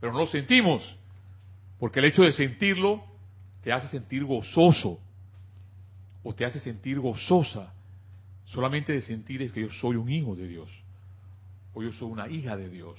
pero 0.00 0.12
no 0.12 0.20
lo 0.20 0.26
sentimos, 0.26 0.96
porque 1.78 1.98
el 1.98 2.06
hecho 2.06 2.22
de 2.22 2.32
sentirlo 2.32 3.04
te 3.62 3.72
hace 3.72 3.88
sentir 3.88 4.24
gozoso 4.24 5.00
o 6.22 6.34
te 6.34 6.44
hace 6.44 6.60
sentir 6.60 7.00
gozosa. 7.00 7.74
Solamente 8.44 8.92
de 8.92 9.00
sentir 9.00 9.42
es 9.42 9.52
que 9.52 9.62
yo 9.62 9.70
soy 9.70 9.96
un 9.96 10.10
hijo 10.10 10.34
de 10.34 10.48
Dios 10.48 10.68
o 11.74 11.82
yo 11.82 11.92
soy 11.92 12.10
una 12.10 12.28
hija 12.28 12.56
de 12.56 12.68
Dios. 12.68 12.98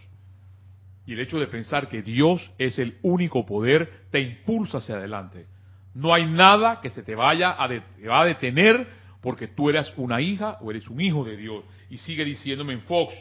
Y 1.05 1.13
el 1.13 1.19
hecho 1.19 1.39
de 1.39 1.47
pensar 1.47 1.89
que 1.89 2.01
Dios 2.01 2.51
es 2.57 2.79
el 2.79 2.97
único 3.01 3.45
poder 3.45 4.05
te 4.11 4.19
impulsa 4.19 4.77
hacia 4.77 4.95
adelante. 4.95 5.47
No 5.93 6.13
hay 6.13 6.25
nada 6.25 6.79
que 6.81 6.89
se 6.89 7.03
te 7.03 7.15
vaya 7.15 7.55
a, 7.57 8.25
detener 8.25 8.87
porque 9.21 9.47
tú 9.47 9.69
eres 9.69 9.91
una 9.97 10.21
hija 10.21 10.57
o 10.61 10.71
eres 10.71 10.87
un 10.87 11.01
hijo 11.01 11.23
de 11.23 11.37
Dios. 11.37 11.63
Y 11.89 11.97
sigue 11.97 12.23
diciéndome 12.23 12.73
en 12.73 12.81
Fox. 12.81 13.13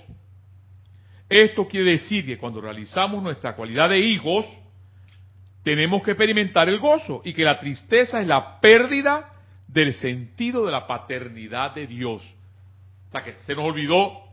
Esto 1.28 1.66
quiere 1.68 1.92
decir 1.92 2.24
que 2.24 2.38
cuando 2.38 2.60
realizamos 2.60 3.22
nuestra 3.22 3.54
cualidad 3.54 3.88
de 3.88 3.98
hijos, 3.98 4.46
tenemos 5.62 6.02
que 6.02 6.12
experimentar 6.12 6.68
el 6.68 6.78
gozo 6.78 7.22
y 7.24 7.32
que 7.32 7.44
la 7.44 7.60
tristeza 7.60 8.20
es 8.20 8.26
la 8.26 8.60
pérdida 8.60 9.32
del 9.66 9.94
sentido 9.94 10.66
de 10.66 10.72
la 10.72 10.86
paternidad 10.86 11.74
de 11.74 11.86
Dios. 11.86 12.22
O 13.08 13.12
sea, 13.12 13.22
que 13.22 13.32
se 13.44 13.54
nos 13.54 13.64
olvidó 13.64 14.30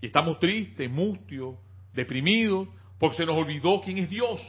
y 0.00 0.06
estamos 0.06 0.38
tristes, 0.38 0.90
mustios, 0.90 1.56
deprimidos, 1.92 2.68
porque 2.98 3.18
se 3.18 3.26
nos 3.26 3.36
olvidó 3.36 3.80
quién 3.82 3.98
es 3.98 4.08
Dios. 4.08 4.40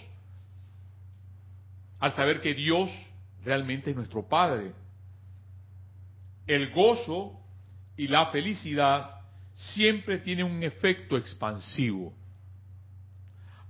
Al 2.02 2.14
saber 2.14 2.42
que 2.42 2.56
Dios 2.56 2.90
realmente 3.46 3.92
es 3.92 3.96
nuestro 3.96 4.28
Padre. 4.28 4.74
El 6.48 6.72
gozo 6.72 7.40
y 7.96 8.08
la 8.08 8.26
felicidad 8.32 9.22
siempre 9.54 10.18
tienen 10.18 10.48
un 10.48 10.64
efecto 10.64 11.16
expansivo. 11.16 12.12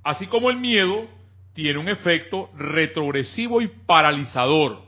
Así 0.02 0.28
como 0.28 0.50
el 0.50 0.58
miedo 0.58 1.08
tiene 1.54 1.78
un 1.78 1.90
efecto 1.90 2.50
retrogresivo 2.56 3.62
y 3.62 3.68
paralizador. 3.68 4.82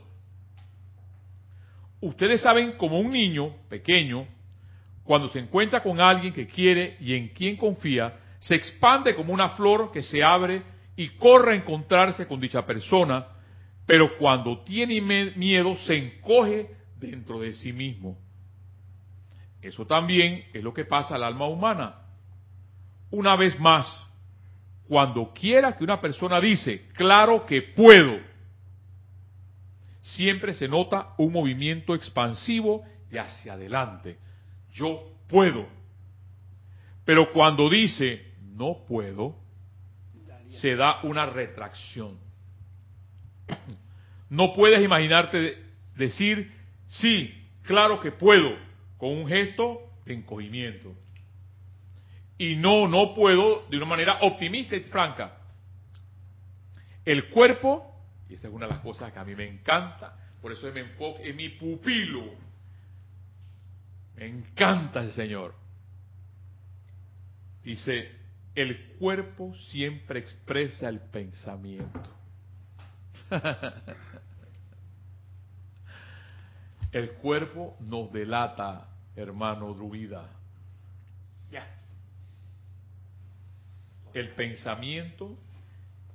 Ustedes 2.00 2.40
saben 2.40 2.72
como 2.72 2.98
un 2.98 3.12
niño 3.12 3.54
pequeño, 3.68 4.26
cuando 5.04 5.28
se 5.28 5.38
encuentra 5.38 5.82
con 5.82 6.00
alguien 6.00 6.32
que 6.32 6.46
quiere 6.46 6.96
y 6.98 7.14
en 7.14 7.28
quien 7.28 7.58
confía, 7.58 8.18
se 8.40 8.54
expande 8.54 9.14
como 9.14 9.34
una 9.34 9.50
flor 9.50 9.92
que 9.92 10.02
se 10.02 10.24
abre 10.24 10.62
y 10.96 11.08
corre 11.10 11.52
a 11.52 11.56
encontrarse 11.56 12.26
con 12.26 12.40
dicha 12.40 12.64
persona, 12.64 13.26
pero 13.86 14.16
cuando 14.18 14.60
tiene 14.60 15.00
miedo 15.36 15.76
se 15.76 15.96
encoge 15.96 16.70
dentro 16.98 17.40
de 17.40 17.52
sí 17.52 17.72
mismo. 17.72 18.18
Eso 19.60 19.86
también 19.86 20.44
es 20.52 20.62
lo 20.62 20.72
que 20.72 20.84
pasa 20.84 21.14
al 21.14 21.24
alma 21.24 21.46
humana. 21.46 21.96
Una 23.10 23.36
vez 23.36 23.58
más, 23.58 23.86
cuando 24.88 25.32
quiera 25.32 25.76
que 25.76 25.84
una 25.84 26.00
persona 26.00 26.40
dice, 26.40 26.88
claro 26.92 27.46
que 27.46 27.62
puedo, 27.62 28.18
siempre 30.00 30.52
se 30.54 30.68
nota 30.68 31.14
un 31.16 31.32
movimiento 31.32 31.94
expansivo 31.94 32.84
y 33.10 33.16
hacia 33.16 33.54
adelante. 33.54 34.18
Yo 34.72 35.14
puedo. 35.28 35.66
Pero 37.04 37.32
cuando 37.32 37.70
dice, 37.70 38.34
no 38.42 38.84
puedo, 38.86 39.36
se 40.48 40.76
da 40.76 41.00
una 41.02 41.26
retracción. 41.26 42.18
No 44.30 44.52
puedes 44.52 44.82
imaginarte 44.82 45.62
decir, 45.96 46.52
sí, 46.88 47.32
claro 47.62 48.00
que 48.00 48.10
puedo, 48.10 48.56
con 48.98 49.10
un 49.10 49.28
gesto 49.28 49.80
de 50.04 50.14
encogimiento. 50.14 50.92
Y 52.38 52.56
no, 52.56 52.88
no 52.88 53.14
puedo 53.14 53.66
de 53.68 53.76
una 53.76 53.86
manera 53.86 54.18
optimista 54.22 54.76
y 54.76 54.80
franca. 54.80 55.38
El 57.04 57.28
cuerpo, 57.28 57.94
y 58.28 58.34
esa 58.34 58.48
es 58.48 58.54
una 58.54 58.66
de 58.66 58.72
las 58.72 58.82
cosas 58.82 59.12
que 59.12 59.18
a 59.18 59.24
mí 59.24 59.34
me 59.34 59.46
encanta, 59.46 60.16
por 60.40 60.52
eso 60.52 60.70
me 60.72 60.80
enfoco 60.80 61.20
en 61.22 61.36
mi 61.36 61.50
pupilo. 61.50 62.24
Me 64.16 64.26
encanta 64.26 65.02
el 65.02 65.12
Señor. 65.12 65.54
Dice, 67.62 68.10
el 68.54 68.96
cuerpo 68.98 69.54
siempre 69.70 70.20
expresa 70.20 70.88
el 70.88 71.00
pensamiento. 71.00 72.23
el 76.92 77.10
cuerpo 77.12 77.76
nos 77.80 78.12
delata, 78.12 78.88
hermano 79.16 79.72
druida. 79.74 80.28
El 84.14 84.30
pensamiento, 84.30 85.36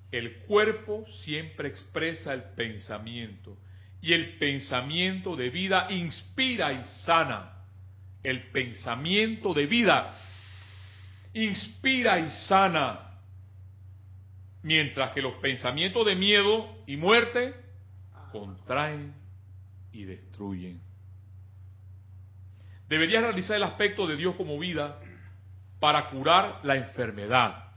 el 0.10 0.38
cuerpo 0.47 1.05
siempre 1.24 1.68
expresa 1.68 2.34
el 2.34 2.43
pensamiento. 2.55 3.57
Y 4.01 4.14
el 4.14 4.38
pensamiento 4.38 5.36
de 5.36 5.49
vida 5.49 5.91
inspira 5.91 6.72
y 6.72 6.82
sana. 7.03 7.57
El 8.24 8.43
pensamiento 8.51 9.53
de 9.53 9.66
vida 9.66 10.16
inspira 11.34 12.20
y 12.20 12.30
sana. 12.47 13.09
Mientras 14.62 15.12
que 15.12 15.22
los 15.22 15.36
pensamientos 15.36 16.05
de 16.05 16.16
miedo 16.16 16.84
y 16.86 16.97
muerte 16.97 17.53
contraen 18.32 19.14
y 19.91 20.03
destruyen. 20.03 20.82
Deberías 22.88 23.24
realizar 23.24 23.55
el 23.55 23.64
aspecto 23.64 24.07
de 24.07 24.18
Dios 24.18 24.36
como 24.36 24.60
vida 24.60 24.99
para 25.80 26.10
curar 26.10 26.60
la 26.64 26.76
enfermedad, 26.76 27.72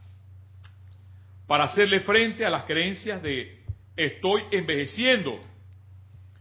para 1.47 1.65
hacerle 1.65 2.01
frente 2.01 2.45
a 2.45 2.51
las 2.51 2.65
creencias 2.65 3.23
de 3.23 3.63
estoy 3.95 4.43
envejeciendo 4.51 5.41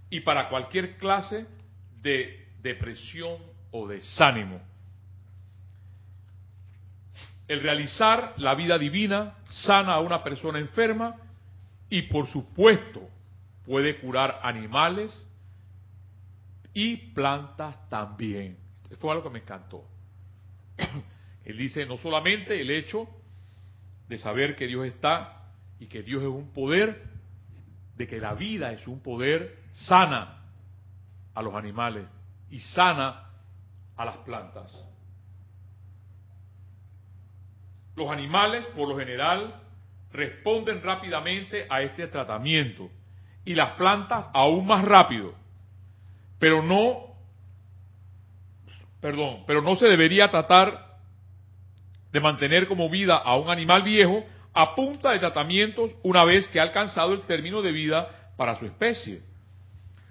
y 0.10 0.22
para 0.22 0.50
cualquier 0.50 0.98
clase 0.98 1.46
de 2.02 2.48
depresión 2.62 3.38
o 3.72 3.88
desánimo 3.88 4.71
el 7.52 7.60
realizar 7.60 8.34
la 8.38 8.56
vida 8.56 8.78
divina 8.78 9.36
sana 9.50 9.96
a 9.96 10.00
una 10.00 10.24
persona 10.24 10.58
enferma 10.58 11.18
y 11.90 12.04
por 12.04 12.28
supuesto 12.28 13.02
puede 13.66 14.00
curar 14.00 14.40
animales 14.42 15.12
y 16.74 16.96
plantas 16.96 17.90
también. 17.90 18.58
Esto 18.84 18.96
fue 18.96 19.12
algo 19.12 19.26
que 19.26 19.32
me 19.32 19.40
encantó. 19.40 19.84
Él 21.44 21.58
dice 21.58 21.86
no 21.86 21.98
solamente 21.98 22.62
el 22.62 22.72
hecho 22.72 23.10
de 24.08 24.18
saber 24.18 24.56
que 24.56 24.68
Dios 24.68 24.86
está 24.86 25.52
y 25.78 25.88
que 25.88 26.04
Dios 26.04 26.22
es 26.22 26.30
un 26.30 26.54
poder, 26.54 27.04
de 27.98 28.08
que 28.08 28.22
la 28.22 28.34
vida 28.34 28.72
es 28.72 28.88
un 28.88 29.02
poder, 29.02 29.60
sana 29.74 30.46
a 31.34 31.42
los 31.42 31.54
animales 31.54 32.06
y 32.50 32.60
sana 32.60 33.30
a 33.98 34.06
las 34.06 34.18
plantas. 34.20 34.74
Los 37.96 38.10
animales, 38.10 38.66
por 38.68 38.88
lo 38.88 38.98
general, 38.98 39.62
responden 40.12 40.82
rápidamente 40.82 41.66
a 41.70 41.82
este 41.82 42.08
tratamiento 42.08 42.90
y 43.46 43.54
las 43.54 43.72
plantas 43.72 44.30
aún 44.34 44.66
más 44.66 44.86
rápido. 44.86 45.34
Pero 46.40 46.62
no, 46.62 47.16
perdón, 49.00 49.44
pero 49.46 49.62
no 49.62 49.76
se 49.76 49.88
debería 49.88 50.30
tratar 50.30 50.92
de 52.12 52.20
mantener 52.20 52.68
como 52.68 52.90
vida 52.90 53.16
a 53.18 53.36
un 53.38 53.50
animal 53.50 53.84
viejo 53.84 54.24
a 54.54 54.76
punta 54.76 55.12
de 55.12 55.20
tratamientos 55.20 55.92
una 56.04 56.26
vez 56.26 56.48
que 56.50 56.60
ha 56.60 56.64
alcanzado 56.64 57.14
el 57.14 57.22
término 57.22 57.62
de 57.62 57.72
vida 57.72 58.34
para 58.36 58.58
su 58.60 58.66
especie. 58.66 59.22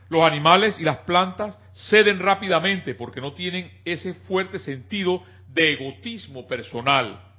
Los 0.09 0.23
animales 0.23 0.81
y 0.81 0.85
las 0.85 0.99
plantas 0.99 1.59
ceden 1.73 2.19
rápidamente 2.19 2.95
porque 2.95 3.21
no 3.21 3.35
tienen 3.35 3.71
ese 3.85 4.15
fuerte 4.15 4.59
sentido 4.59 5.23
de 5.49 5.75
egotismo 5.75 6.47
personal 6.49 7.30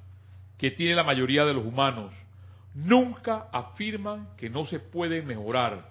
que 0.62 0.70
tiene 0.70 0.94
la 0.94 1.04
mayoría 1.04 1.44
de 1.44 1.56
los 1.56 1.66
humanos. 1.66 2.14
Nunca 2.76 3.48
afirman 3.52 4.28
que 4.38 4.48
no 4.48 4.68
se 4.68 4.80
puede 4.80 5.24
mejorar, 5.24 5.90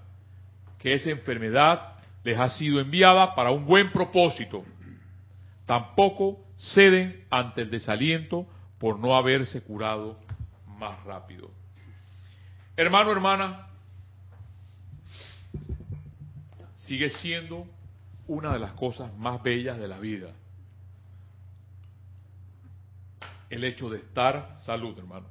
que 0.79 0.93
esa 0.93 1.11
enfermedad 1.11 1.95
les 2.23 2.39
ha 2.39 2.51
sido 2.51 2.79
enviada 2.79 3.35
para 3.35 3.51
un 3.51 3.67
buen 3.67 3.91
propósito. 3.91 4.65
Tampoco 5.67 6.39
ceden 6.57 7.25
ante 7.31 7.63
el 7.63 7.71
desaliento 7.71 8.47
por 8.79 8.97
no 8.97 9.17
haberse 9.17 9.61
curado 9.61 10.17
más 10.79 11.03
rápido. 11.03 11.51
Hermano, 12.77 13.11
hermana, 13.11 13.67
sigue 16.77 17.11
siendo 17.11 17.67
una 18.29 18.53
de 18.53 18.61
las 18.61 18.71
cosas 18.75 19.13
más 19.17 19.43
bellas 19.43 19.79
de 19.79 19.89
la 19.89 19.99
vida 19.99 20.31
el 23.51 23.65
hecho 23.65 23.91
de 23.91 23.99
estar, 23.99 24.57
salud 24.61 24.97
hermano, 24.97 25.27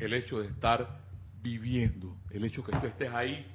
el 0.00 0.14
hecho 0.14 0.40
de 0.40 0.48
estar 0.48 1.00
viviendo, 1.42 2.16
el 2.30 2.44
hecho 2.44 2.64
que 2.64 2.72
tú 2.72 2.86
estés 2.86 3.12
ahí 3.12 3.46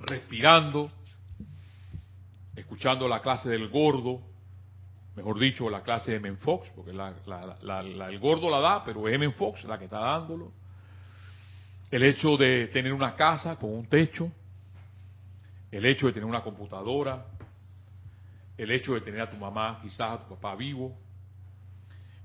respirando, 0.00 0.90
escuchando 2.56 3.06
la 3.06 3.20
clase 3.20 3.50
del 3.50 3.68
gordo, 3.68 4.22
mejor 5.16 5.38
dicho, 5.38 5.68
la 5.68 5.82
clase 5.82 6.12
de 6.12 6.20
Menfox, 6.20 6.70
porque 6.70 6.92
el 6.92 8.18
gordo 8.18 8.50
la 8.50 8.60
da, 8.60 8.84
pero 8.84 9.06
es 9.06 9.18
Menfox 9.18 9.64
la 9.64 9.78
que 9.78 9.84
está 9.84 9.98
dándolo. 9.98 10.52
El 11.90 12.02
hecho 12.04 12.36
de 12.36 12.68
tener 12.68 12.92
una 12.92 13.14
casa 13.16 13.56
con 13.56 13.74
un 13.74 13.86
techo, 13.86 14.30
el 15.70 15.84
hecho 15.84 16.06
de 16.06 16.14
tener 16.14 16.26
una 16.26 16.42
computadora, 16.42 17.26
el 18.56 18.70
hecho 18.70 18.94
de 18.94 19.02
tener 19.02 19.20
a 19.20 19.30
tu 19.30 19.36
mamá, 19.36 19.78
quizás 19.82 20.12
a 20.12 20.18
tu 20.24 20.34
papá 20.34 20.54
vivo, 20.54 20.96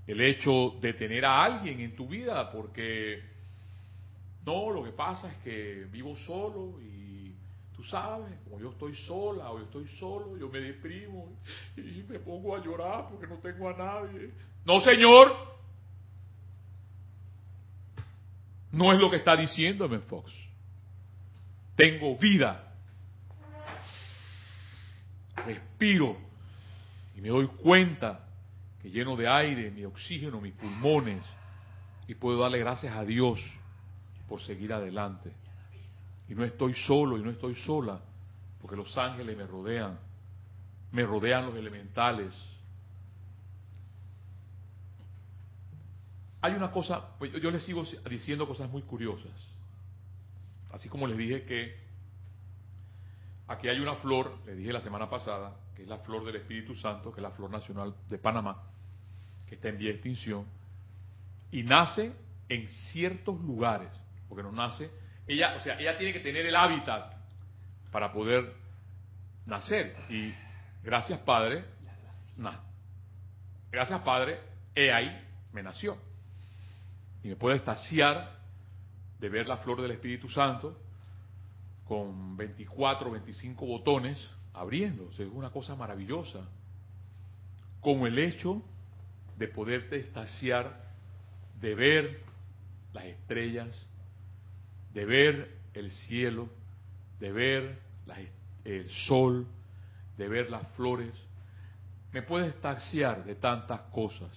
el 0.05 0.21
hecho 0.21 0.75
de 0.81 0.93
tener 0.93 1.25
a 1.25 1.43
alguien 1.43 1.79
en 1.79 1.95
tu 1.95 2.07
vida, 2.07 2.51
porque 2.51 3.21
no, 4.45 4.71
lo 4.71 4.83
que 4.83 4.91
pasa 4.91 5.31
es 5.31 5.37
que 5.37 5.87
vivo 5.91 6.15
solo 6.17 6.79
y 6.81 7.33
tú 7.75 7.83
sabes, 7.85 8.33
como 8.43 8.59
yo 8.59 8.71
estoy 8.71 8.95
sola 8.95 9.49
o 9.51 9.59
yo 9.59 9.65
estoy 9.65 9.87
solo, 9.99 10.37
yo 10.37 10.49
me 10.49 10.59
deprimo 10.59 11.37
y 11.77 12.03
me 12.07 12.19
pongo 12.19 12.55
a 12.55 12.63
llorar 12.63 13.07
porque 13.09 13.27
no 13.27 13.37
tengo 13.37 13.69
a 13.69 13.77
nadie. 13.77 14.31
No, 14.65 14.81
Señor, 14.81 15.35
no 18.71 18.91
es 18.91 18.99
lo 18.99 19.09
que 19.09 19.17
está 19.17 19.37
diciéndome 19.37 19.99
Fox. 19.99 20.31
Tengo 21.75 22.17
vida. 22.17 22.71
Respiro 25.45 26.17
y 27.15 27.21
me 27.21 27.29
doy 27.29 27.47
cuenta 27.47 28.27
lleno 28.89 29.15
de 29.15 29.27
aire, 29.27 29.71
mi 29.71 29.85
oxígeno, 29.85 30.41
mis 30.41 30.53
pulmones, 30.53 31.23
y 32.07 32.15
puedo 32.15 32.39
darle 32.39 32.59
gracias 32.59 32.95
a 32.95 33.03
Dios 33.03 33.39
por 34.27 34.41
seguir 34.41 34.73
adelante. 34.73 35.31
Y 36.29 36.35
no 36.35 36.43
estoy 36.43 36.73
solo 36.73 37.17
y 37.17 37.21
no 37.21 37.29
estoy 37.29 37.55
sola, 37.55 37.99
porque 38.61 38.75
los 38.75 38.97
ángeles 38.97 39.37
me 39.37 39.45
rodean, 39.45 39.99
me 40.91 41.03
rodean 41.03 41.45
los 41.45 41.55
elementales. 41.55 42.33
hay 46.43 46.53
una 46.55 46.71
cosa, 46.71 47.17
pues 47.17 47.31
yo 47.41 47.49
les 47.51 47.63
sigo 47.63 47.85
diciendo 48.09 48.45
cosas 48.45 48.69
muy 48.69 48.81
curiosas. 48.81 49.31
Así 50.73 50.89
como 50.89 51.07
les 51.07 51.17
dije 51.17 51.45
que 51.45 51.73
aquí 53.47 53.69
hay 53.69 53.79
una 53.79 53.95
flor, 53.95 54.39
les 54.45 54.57
dije 54.57 54.73
la 54.73 54.81
semana 54.81 55.09
pasada, 55.09 55.55
que 55.73 55.83
es 55.83 55.87
la 55.87 55.99
flor 55.99 56.25
del 56.25 56.35
Espíritu 56.35 56.75
Santo, 56.75 57.13
que 57.13 57.21
es 57.21 57.23
la 57.23 57.31
flor 57.31 57.49
nacional 57.49 57.95
de 58.09 58.17
Panamá, 58.17 58.61
que 59.47 59.55
está 59.55 59.69
en 59.69 59.77
vía 59.77 59.89
de 59.89 59.95
extinción, 59.95 60.45
y 61.51 61.63
nace 61.63 62.13
en 62.49 62.67
ciertos 62.67 63.39
lugares, 63.41 63.89
porque 64.27 64.43
no 64.43 64.51
nace, 64.51 64.89
ella, 65.27 65.55
o 65.55 65.59
sea, 65.61 65.79
ella 65.79 65.97
tiene 65.97 66.13
que 66.13 66.19
tener 66.19 66.45
el 66.45 66.55
hábitat 66.55 67.13
para 67.91 68.11
poder 68.11 68.53
nacer. 69.45 69.95
Y 70.09 70.33
gracias 70.83 71.19
Padre, 71.19 71.63
gracias 73.71 74.01
Padre, 74.01 74.39
he 74.75 74.91
ahí, 74.91 75.09
me 75.51 75.63
nació. 75.63 75.97
Y 77.23 77.29
me 77.29 77.35
puede 77.35 77.57
estaciar 77.57 78.39
de 79.19 79.29
ver 79.29 79.47
la 79.47 79.57
flor 79.57 79.81
del 79.81 79.91
Espíritu 79.91 80.29
Santo 80.29 80.77
con 81.85 82.35
24, 82.35 83.11
25 83.11 83.65
botones 83.65 84.29
abriéndose. 84.53 85.23
Es 85.23 85.29
una 85.31 85.49
cosa 85.49 85.75
maravillosa. 85.75 86.39
Como 87.79 88.07
el 88.07 88.19
hecho 88.19 88.61
de 89.37 89.47
poderte 89.47 89.97
estaciar, 89.97 90.83
de 91.59 91.75
ver 91.75 92.21
las 92.93 93.05
estrellas, 93.05 93.69
de 94.93 95.05
ver 95.05 95.57
el 95.73 95.91
cielo, 95.91 96.49
de 97.19 97.31
ver 97.31 97.79
el 98.63 98.89
sol, 99.07 99.47
de 100.17 100.27
ver 100.27 100.49
las 100.49 100.67
flores. 100.75 101.13
Me 102.11 102.21
puede 102.21 102.47
estaciar 102.47 103.25
de 103.25 103.35
tantas 103.35 103.81
cosas, 103.91 104.29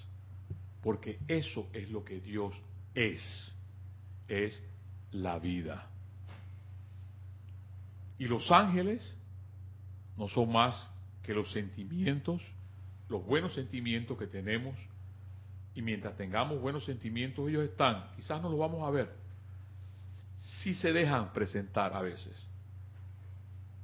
porque 0.82 1.18
eso 1.28 1.68
es 1.72 1.90
lo 1.90 2.05
que 2.05 2.20
Dios 2.20 2.55
es. 2.94 3.53
Es 4.28 4.62
la 5.12 5.38
vida. 5.38 5.88
Y 8.18 8.24
los 8.24 8.51
ángeles 8.51 9.03
no 10.16 10.28
son 10.28 10.51
más 10.51 10.88
que 11.22 11.34
los 11.34 11.53
sentimientos, 11.53 12.40
los 13.09 13.24
buenos 13.24 13.55
sentimientos 13.55 14.16
que 14.18 14.26
tenemos. 14.26 14.76
Y 15.77 15.83
mientras 15.83 16.16
tengamos 16.16 16.59
buenos 16.59 16.87
sentimientos, 16.87 17.47
ellos 17.51 17.62
están. 17.62 18.09
Quizás 18.16 18.41
no 18.41 18.49
los 18.49 18.59
vamos 18.59 18.83
a 18.89 18.91
ver. 18.91 19.11
Si 20.39 20.72
se 20.72 20.91
dejan 20.91 21.35
presentar 21.35 21.95
a 21.95 22.01
veces. 22.01 22.35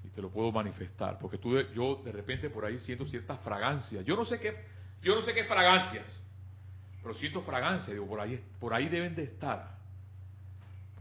Y 0.03 0.09
te 0.09 0.23
lo 0.23 0.31
puedo 0.31 0.51
manifestar. 0.51 1.19
Porque 1.19 1.37
tú, 1.37 1.55
yo 1.75 2.01
de 2.03 2.11
repente 2.11 2.49
por 2.49 2.65
ahí 2.65 2.79
siento 2.79 3.07
ciertas 3.07 3.39
fragancias. 3.41 4.07
Yo 4.07 4.17
no 4.17 4.25
sé 4.25 4.41
qué, 4.41 4.57
yo 5.03 5.15
no 5.15 5.21
sé 5.21 5.35
qué 5.35 5.45
fragancias. 5.45 6.07
Pero 7.03 7.15
siento 7.15 7.43
fragancias. 7.43 7.91
Digo, 7.91 8.07
por 8.07 8.21
ahí, 8.21 8.43
por 8.59 8.73
ahí 8.73 8.89
deben 8.89 9.15
de 9.15 9.25
estar. 9.25 9.77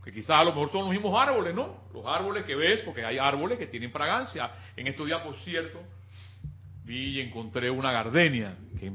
Que 0.04 0.12
quizás 0.12 0.42
a 0.42 0.44
lo 0.44 0.52
mejor 0.52 0.74
son 0.74 0.82
los 0.82 0.90
mismos 0.90 1.18
árboles, 1.18 1.56
¿no? 1.56 1.86
Los 1.94 2.06
árboles 2.06 2.44
que 2.44 2.56
ves, 2.56 2.82
porque 2.82 3.06
hay 3.06 3.18
árboles 3.18 3.58
que 3.58 3.68
tienen 3.68 3.92
fragancia. 3.92 4.52
En 4.76 4.88
estos 4.88 5.06
días, 5.06 5.22
por 5.22 5.38
cierto, 5.38 5.80
vi 6.84 7.18
y 7.18 7.22
encontré 7.22 7.72
una 7.72 7.94
gardenia, 7.94 8.58
que 8.78 8.92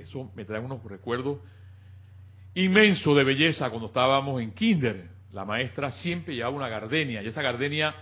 eso 0.00 0.30
me 0.34 0.44
trae 0.44 0.60
unos 0.60 0.82
recuerdos 0.84 1.38
inmensos 2.54 3.16
de 3.16 3.24
belleza 3.24 3.70
cuando 3.70 3.88
estábamos 3.88 4.40
en 4.42 4.52
kinder. 4.52 5.08
La 5.32 5.44
maestra 5.44 5.90
siempre 5.90 6.34
llevaba 6.34 6.54
una 6.54 6.68
gardenia, 6.68 7.22
y 7.22 7.26
esa 7.26 7.42
gardenia 7.42 7.94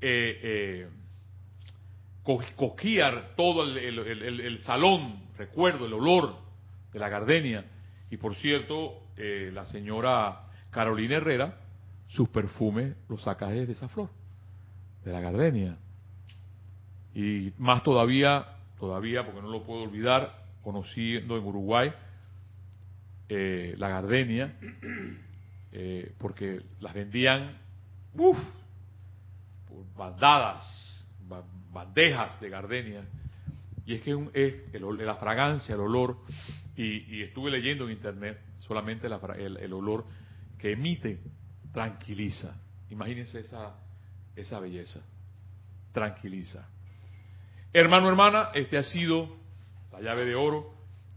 eh, 0.00 0.40
eh, 0.42 0.88
todo 3.36 3.64
el, 3.64 4.58
salón, 4.60 5.22
recuerdo, 5.38 5.86
el 5.86 5.94
olor 5.94 6.36
de 6.92 6.98
la 6.98 7.08
gardenia. 7.08 7.64
Y 8.10 8.18
por 8.18 8.34
cierto, 8.36 9.02
eh, 9.16 9.50
la 9.52 9.64
señora 9.64 10.42
Carolina 10.70 11.16
Herrera, 11.16 11.58
sus 12.08 12.28
perfumes 12.28 12.94
los 13.08 13.22
saca 13.22 13.48
de 13.48 13.70
esa 13.70 13.88
flor, 13.88 14.10
de 15.04 15.12
la 15.12 15.20
gardenia. 15.20 15.78
Y 17.14 17.52
más 17.56 17.82
todavía, 17.82 18.46
todavía, 18.78 19.24
porque 19.24 19.40
no 19.40 19.48
lo 19.48 19.62
puedo 19.62 19.84
olvidar, 19.84 20.47
conociendo 20.68 21.38
en 21.38 21.46
Uruguay 21.46 21.90
eh, 23.26 23.74
la 23.78 23.88
gardenia, 23.88 24.54
eh, 25.72 26.12
porque 26.18 26.60
las 26.80 26.92
vendían, 26.92 27.56
uff, 28.12 28.36
por 29.66 29.94
bandadas, 29.96 31.06
bandejas 31.72 32.38
de 32.38 32.50
gardenia. 32.50 33.02
Y 33.86 33.94
es 33.94 34.02
que 34.02 34.12
es 34.34 34.82
la 34.82 35.14
fragancia, 35.14 35.74
el 35.74 35.80
olor, 35.80 36.18
y, 36.76 37.22
estuve 37.22 37.50
leyendo 37.50 37.86
en 37.86 37.92
internet 37.92 38.38
solamente 38.58 39.06
el 39.06 39.72
olor 39.72 40.04
que 40.58 40.72
emite 40.72 41.18
tranquiliza. 41.72 42.54
Imagínense 42.90 43.40
esa, 43.40 43.74
esa 44.36 44.60
belleza. 44.60 45.00
Tranquiliza. 45.92 46.68
Hermano, 47.72 48.10
hermana, 48.10 48.50
este 48.52 48.76
ha 48.76 48.82
sido 48.82 49.37
la 49.92 50.00
llave 50.00 50.24
de 50.24 50.34
oro, 50.34 50.72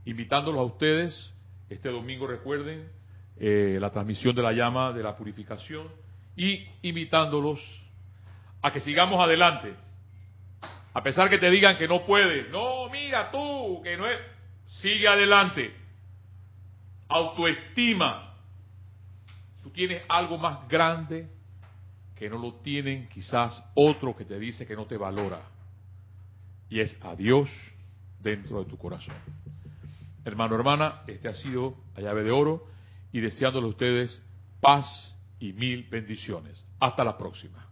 invitándolos 0.05 0.59
a 0.59 0.63
ustedes. 0.63 1.33
Este 1.69 1.89
domingo 1.89 2.27
recuerden 2.27 2.89
eh, 3.37 3.77
la 3.79 3.91
transmisión 3.91 4.35
de 4.35 4.41
la 4.41 4.51
llama 4.51 4.91
de 4.91 5.03
la 5.03 5.15
purificación 5.15 5.87
y 6.35 6.65
invitándolos 6.81 7.59
a 8.61 8.71
que 8.71 8.79
sigamos 8.79 9.19
adelante. 9.19 9.73
A 10.93 11.01
pesar 11.03 11.29
que 11.29 11.37
te 11.37 11.49
digan 11.49 11.77
que 11.77 11.87
no 11.87 12.05
puedes, 12.05 12.49
no, 12.49 12.89
mira 12.89 13.31
tú, 13.31 13.81
que 13.83 13.95
no 13.95 14.05
es, 14.07 14.19
sigue 14.67 15.07
adelante. 15.07 15.73
Autoestima, 17.07 18.31
Tú 19.61 19.69
tienes 19.69 20.01
algo 20.09 20.37
más 20.37 20.67
grande 20.67 21.27
que 22.15 22.29
no 22.29 22.37
lo 22.37 22.55
tienen 22.55 23.07
quizás 23.09 23.63
otro 23.73 24.15
que 24.15 24.25
te 24.25 24.39
dice 24.39 24.65
que 24.65 24.75
no 24.75 24.85
te 24.85 24.97
valora. 24.97 25.41
Y 26.69 26.79
es 26.79 26.97
a 27.01 27.15
Dios 27.15 27.49
dentro 28.21 28.63
de 28.63 28.69
tu 28.69 28.77
corazón. 28.77 29.15
Hermano, 30.23 30.55
hermana, 30.55 31.01
este 31.07 31.27
ha 31.29 31.33
sido 31.33 31.75
la 31.95 32.03
llave 32.03 32.23
de 32.23 32.31
oro 32.31 32.67
y 33.11 33.19
deseándole 33.19 33.65
a 33.65 33.69
ustedes 33.69 34.21
paz 34.59 35.15
y 35.39 35.53
mil 35.53 35.87
bendiciones. 35.89 36.63
Hasta 36.79 37.03
la 37.03 37.17
próxima. 37.17 37.70